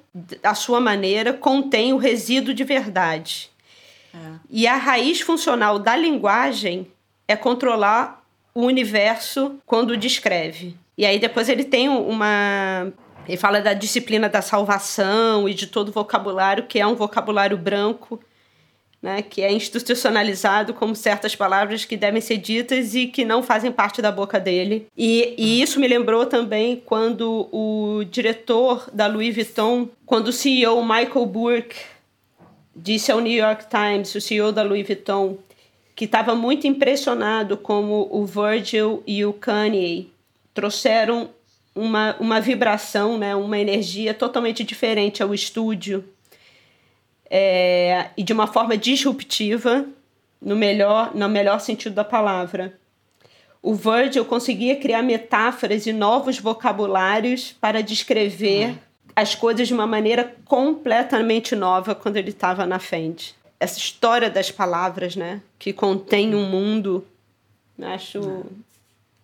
[0.42, 3.50] à sua maneira, contém o resíduo de verdade.
[4.14, 4.18] É.
[4.48, 6.90] E a raiz funcional da linguagem
[7.28, 8.24] é controlar
[8.54, 10.74] o universo quando descreve.
[10.98, 12.92] E aí depois ele tem uma.
[13.28, 17.56] Ele fala da disciplina da salvação e de todo o vocabulário, que é um vocabulário
[17.56, 18.18] branco,
[19.00, 23.70] né, que é institucionalizado como certas palavras que devem ser ditas e que não fazem
[23.70, 24.88] parte da boca dele.
[24.96, 30.82] E, e isso me lembrou também quando o diretor da Louis Vuitton, quando o CEO
[30.82, 31.76] Michael Burke
[32.74, 35.38] disse ao New York Times, o CEO da Louis Vuitton,
[35.94, 40.10] que estava muito impressionado como o Virgil e o Kanye
[40.58, 41.30] trouxeram
[41.72, 46.04] uma, uma vibração, né, uma energia totalmente diferente ao estúdio
[47.30, 49.86] é, e de uma forma disruptiva,
[50.42, 52.76] no melhor, no melhor sentido da palavra.
[53.62, 58.78] O Virgil conseguia criar metáforas e novos vocabulários para descrever uhum.
[59.14, 63.36] as coisas de uma maneira completamente nova quando ele estava na frente.
[63.60, 67.06] Essa história das palavras, né, que contém um mundo,
[67.80, 68.67] acho uhum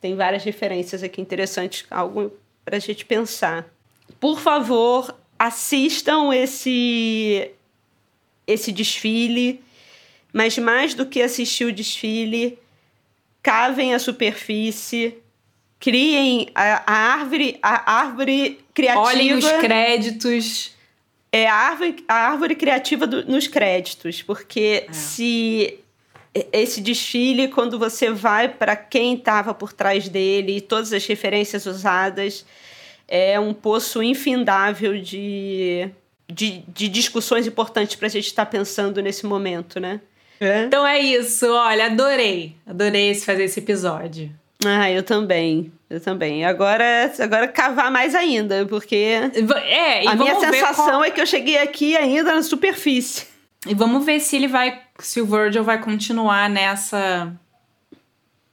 [0.04, 2.30] tem várias referências aqui interessantes, algo
[2.62, 3.64] para a gente pensar.
[4.20, 7.50] Por favor, assistam esse
[8.46, 9.64] esse desfile,
[10.30, 12.58] mas mais do que assistir o desfile,
[13.42, 15.16] cavem a superfície,
[15.80, 19.06] criem a, a árvore, a árvore criativa.
[19.06, 20.74] Olhem os créditos.
[21.32, 24.92] É a árvore, a árvore criativa do, nos créditos, porque é.
[24.92, 25.78] se
[26.52, 32.44] esse desfile, quando você vai para quem estava por trás dele, todas as referências usadas,
[33.06, 35.88] é um poço infindável de,
[36.28, 40.00] de, de discussões importantes para a gente estar tá pensando nesse momento, né?
[40.40, 40.64] É?
[40.64, 42.56] Então é isso, olha, adorei.
[42.66, 44.30] Adorei fazer esse episódio.
[44.64, 45.72] Ah, eu também.
[45.88, 46.44] Eu também.
[46.44, 51.04] Agora, agora cavar mais ainda, porque é, a minha sensação qual...
[51.04, 53.26] é que eu cheguei aqui ainda na superfície.
[53.66, 57.32] E vamos ver se ele vai, se o Virgil vai continuar nessa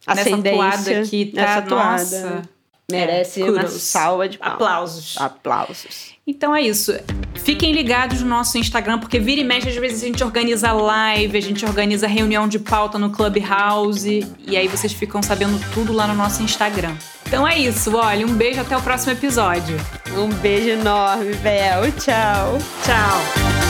[0.07, 1.91] nessa toada que tá, nessa toada.
[1.91, 2.41] nossa,
[2.91, 4.55] merece é, uma salva de palmas.
[4.55, 5.17] aplausos.
[5.17, 6.11] Aplausos.
[6.25, 6.93] Então é isso.
[7.35, 11.37] Fiquem ligados no nosso Instagram, porque vira e mexe, às vezes a gente organiza live,
[11.37, 16.05] a gente organiza reunião de pauta no Clubhouse, e aí vocês ficam sabendo tudo lá
[16.05, 16.95] no nosso Instagram.
[17.25, 19.77] Então é isso, olha, um beijo até o próximo episódio.
[20.17, 21.91] Um beijo enorme, Bel.
[21.93, 22.57] Tchau.
[22.83, 23.60] Tchau.